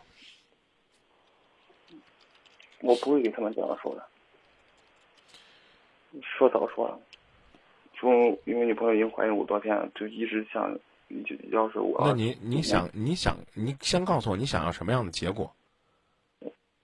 [2.82, 4.06] 我不会给他们这样说的，
[6.22, 7.00] 说早说了，
[7.94, 8.10] 就
[8.44, 10.78] 因为女朋友已经怀孕五多天了，就一直想，
[11.26, 15.56] 就要是我，那你你想你想你先告诉我你想要什么样的结果？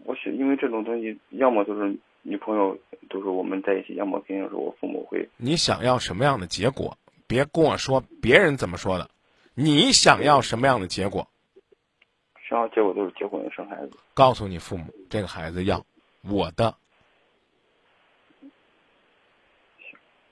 [0.06, 2.78] 我是因为这种东西，要么就是女朋友
[3.10, 5.30] 就是我们在一起，要么肯定是我父母会。
[5.38, 6.98] 你想要什么样的结果？
[7.28, 9.10] 别跟我说别人怎么说的，
[9.54, 11.28] 你想要什么样的结果？
[12.48, 13.92] 想要结果都是结婚生孩子。
[14.16, 15.86] 告诉你父母，这个孩子要
[16.24, 16.76] 我的，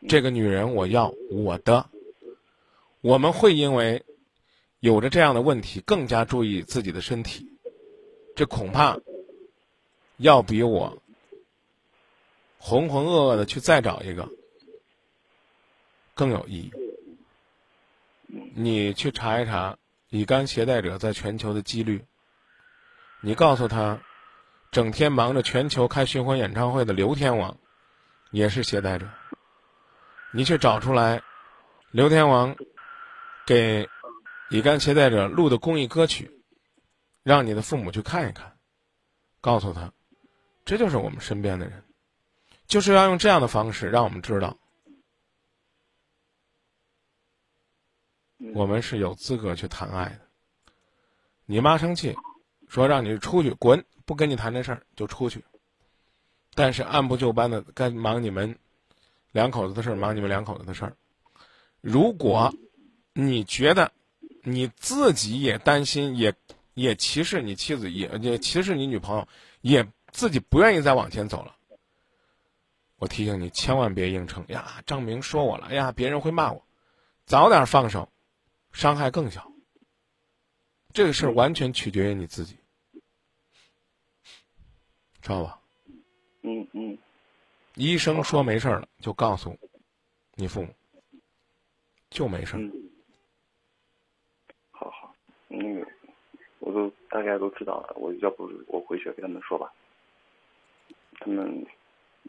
[0.07, 1.85] 这个女人我要我的。
[3.01, 4.03] 我们会因为
[4.79, 7.47] 有着这样的问题，更加注意自己的身体。
[8.35, 8.97] 这恐怕
[10.17, 11.01] 要比我
[12.59, 14.29] 浑浑噩噩的去再找一个
[16.13, 16.71] 更有意义。
[18.55, 19.77] 你去查一查
[20.09, 22.05] 乙肝携带者在全球的几率。
[23.21, 24.01] 你告诉他，
[24.71, 27.57] 整天忙着全球开巡回演唱会的刘天王
[28.31, 29.07] 也是携带者。
[30.33, 31.23] 你去找出来，
[31.91, 32.55] 刘天王
[33.45, 33.87] 给
[34.49, 36.43] 乙肝携带者录的公益歌曲，
[37.23, 38.57] 让你的父母去看一看，
[39.41, 39.93] 告诉他，
[40.67, 41.83] 这就是我们身边的人，
[42.67, 44.55] 就是要用这样的方式让我们知道，
[48.53, 50.19] 我们是有资格去谈爱的。
[51.47, 52.15] 你妈生气。
[52.69, 55.41] 说让你出去滚，不跟你谈这事儿就出去。
[56.53, 58.59] 但是按部就班的该忙你们
[59.31, 60.97] 两口子的事儿，忙你们两口子的事儿。
[61.79, 62.53] 如果
[63.13, 63.93] 你觉得
[64.43, 66.35] 你自己也担心，也
[66.73, 69.25] 也歧视你妻子，也也歧视你女朋友，
[69.61, 69.87] 也
[70.17, 71.55] 自己不愿意再往前走了，
[72.95, 74.81] 我提醒你千万别硬撑呀！
[74.83, 76.65] 张明说我了呀，别人会骂我，
[77.25, 78.09] 早点放手，
[78.71, 79.51] 伤害更小。
[80.91, 82.57] 这个事儿完全取决于你自己，
[85.21, 85.61] 知道吧？
[86.41, 86.97] 嗯嗯。
[87.75, 89.55] 医生说没事了，就告诉
[90.33, 90.73] 你父母，
[92.09, 92.57] 就没事。
[92.57, 92.73] 嗯。
[94.71, 95.13] 好好，
[95.47, 95.87] 那个
[96.57, 99.71] 我都大概都知道了，我要不我回去跟他们说吧。
[101.19, 101.65] 他们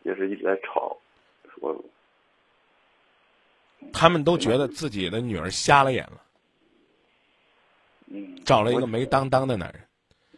[0.05, 0.97] 也是一直在吵，
[1.59, 1.85] 说
[3.93, 6.23] 他们都觉得自己的女儿瞎了眼了。
[8.07, 9.83] 嗯，找了一个没当当的男人。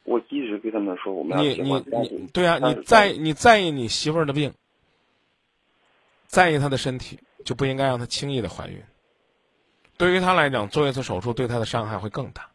[0.04, 4.52] 我一直跟他们说，我们你你你，对啊，你在你在意你媳妇儿的病，
[6.26, 8.82] 在意她的身体，就不应该让她轻易的怀孕。
[9.96, 12.50] 对于她来讲，做一次手术对她的伤害会更大。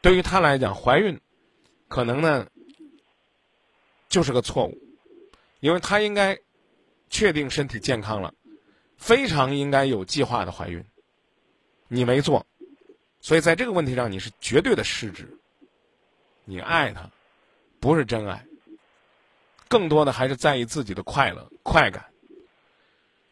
[0.00, 1.20] 对于她来讲，怀孕
[1.86, 2.48] 可能呢
[4.12, 4.78] 就是个错误，
[5.60, 6.38] 因为她应该
[7.08, 8.34] 确定身体健康了，
[8.98, 10.84] 非常应该有计划的怀孕。
[11.88, 12.46] 你没做。
[13.22, 15.38] 所以，在这个问题上，你是绝对的失职。
[16.44, 17.10] 你爱他，
[17.80, 18.44] 不是真爱，
[19.66, 22.04] 更多的还是在意自己的快乐、快感，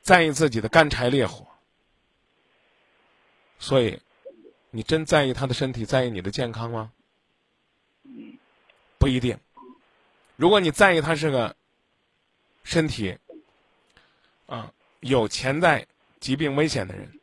[0.00, 1.46] 在意自己的干柴烈火。
[3.58, 4.00] 所以，
[4.70, 6.90] 你真在意他的身体，在意你的健康吗？
[8.96, 9.38] 不一定。
[10.40, 11.54] 如果你在意他是个
[12.64, 13.18] 身体
[14.46, 15.86] 啊有潜在
[16.18, 17.20] 疾病危险的人，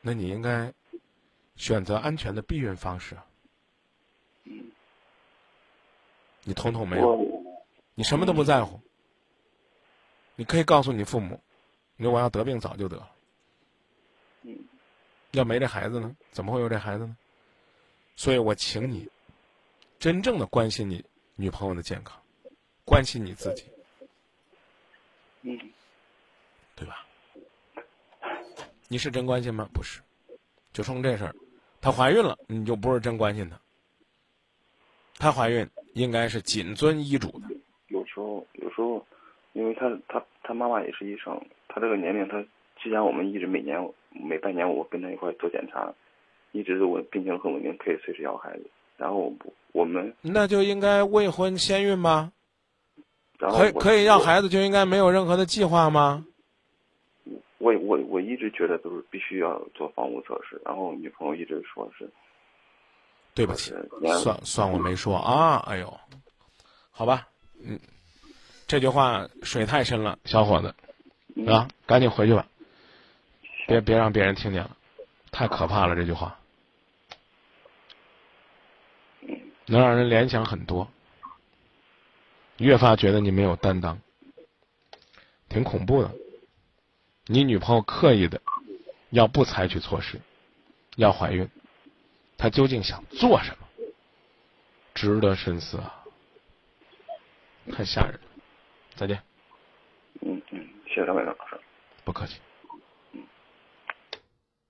[0.00, 0.72] 那你应该。
[1.54, 3.16] 选择安全的避孕方式。
[6.42, 7.44] 你统统没有，
[7.94, 8.80] 你什么都不在乎。
[10.34, 11.40] 你可以告诉你父母，
[11.94, 13.08] 你说我要得病早就得了。
[15.32, 16.16] 要没这孩子呢？
[16.32, 17.16] 怎么会有这孩子呢？
[18.16, 19.08] 所以我请你，
[20.00, 21.04] 真正的关心你
[21.36, 22.20] 女朋友的健康，
[22.84, 23.64] 关心你自己。
[25.42, 25.58] 嗯，
[26.76, 27.06] 对吧？
[28.88, 29.68] 你是真关心吗？
[29.72, 30.00] 不是，
[30.72, 31.34] 就冲这事儿。
[31.80, 33.58] 她怀孕了，你就不是真关心她。
[35.18, 37.48] 她怀孕应该是谨遵医嘱的。
[37.88, 39.04] 有时候，有时候，
[39.52, 42.44] 因为她她她妈妈也是医生，她这个年龄，她
[42.76, 45.92] 之前我们一直每年每半年我跟她一块做检查，
[46.52, 48.70] 一直都稳病情很稳定，可以随时要孩子。
[49.02, 49.32] 然后
[49.72, 52.30] 我们那就应该未婚先孕吗？
[53.36, 56.24] 可以可以要孩子就应该没有任何的计划吗？
[57.58, 62.08] 我我我一直觉得都是必须要做防护测试，然后女朋友一直说是，
[63.34, 63.74] 对不起，
[64.22, 65.98] 算算我没说啊，哎呦，
[66.92, 67.26] 好吧，
[67.64, 67.80] 嗯，
[68.68, 70.72] 这句话水太深了，小伙子，
[71.50, 72.46] 啊，赶紧回去吧，
[73.66, 74.76] 别别让别人听见了，
[75.32, 76.38] 太可怕了这句话，
[79.66, 80.90] 能让人联想很多，
[82.58, 84.00] 越发觉得你没有担当，
[85.48, 86.10] 挺恐怖的。
[87.26, 88.40] 你女朋友刻意的
[89.10, 90.20] 要不采取措施，
[90.96, 91.48] 要怀孕，
[92.36, 93.66] 她究竟想做什么？
[94.94, 96.04] 值得深思啊！
[97.72, 98.20] 太吓人了。
[98.94, 99.22] 再见。
[100.20, 101.58] 嗯嗯，谢谢两位老师。
[102.04, 102.38] 不客气。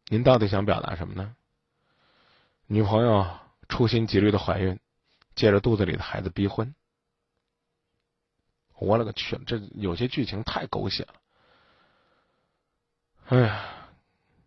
[0.07, 1.35] 您到底想表达什么呢？
[2.67, 3.27] 女朋友
[3.69, 4.79] 处心积虑的怀孕，
[5.35, 6.75] 借着肚子里的孩子逼婚。
[8.79, 9.39] 我勒个去！
[9.47, 11.15] 这有些剧情太狗血了。
[13.27, 13.89] 哎呀，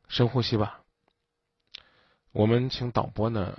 [0.09, 0.81] 深呼吸吧。
[2.33, 3.57] 我们请导播呢，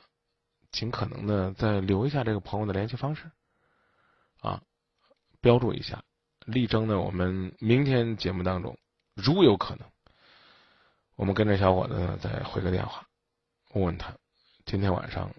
[0.71, 3.31] 尽可能的再留一下这个朋友的联系方式，
[4.41, 4.63] 啊，
[5.41, 6.05] 标注一下，
[6.41, 8.79] 力争呢，我们明天节目当中，
[9.15, 9.91] 如有可能，
[11.15, 13.09] 我们跟这小伙子呢再回个电话，
[13.73, 14.15] 问问他，
[14.67, 15.33] 今天晚上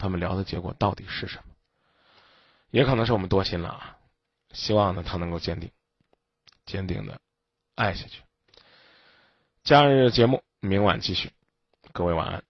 [0.00, 1.54] 他们聊的结果到底是什么？
[2.70, 3.98] 也可能是我们多心了啊。
[4.52, 5.70] 希望呢，他能够坚定、
[6.64, 7.20] 坚定的
[7.76, 8.22] 爱下去。
[9.62, 11.30] 假日节目明晚继续，
[11.92, 12.49] 各位晚安。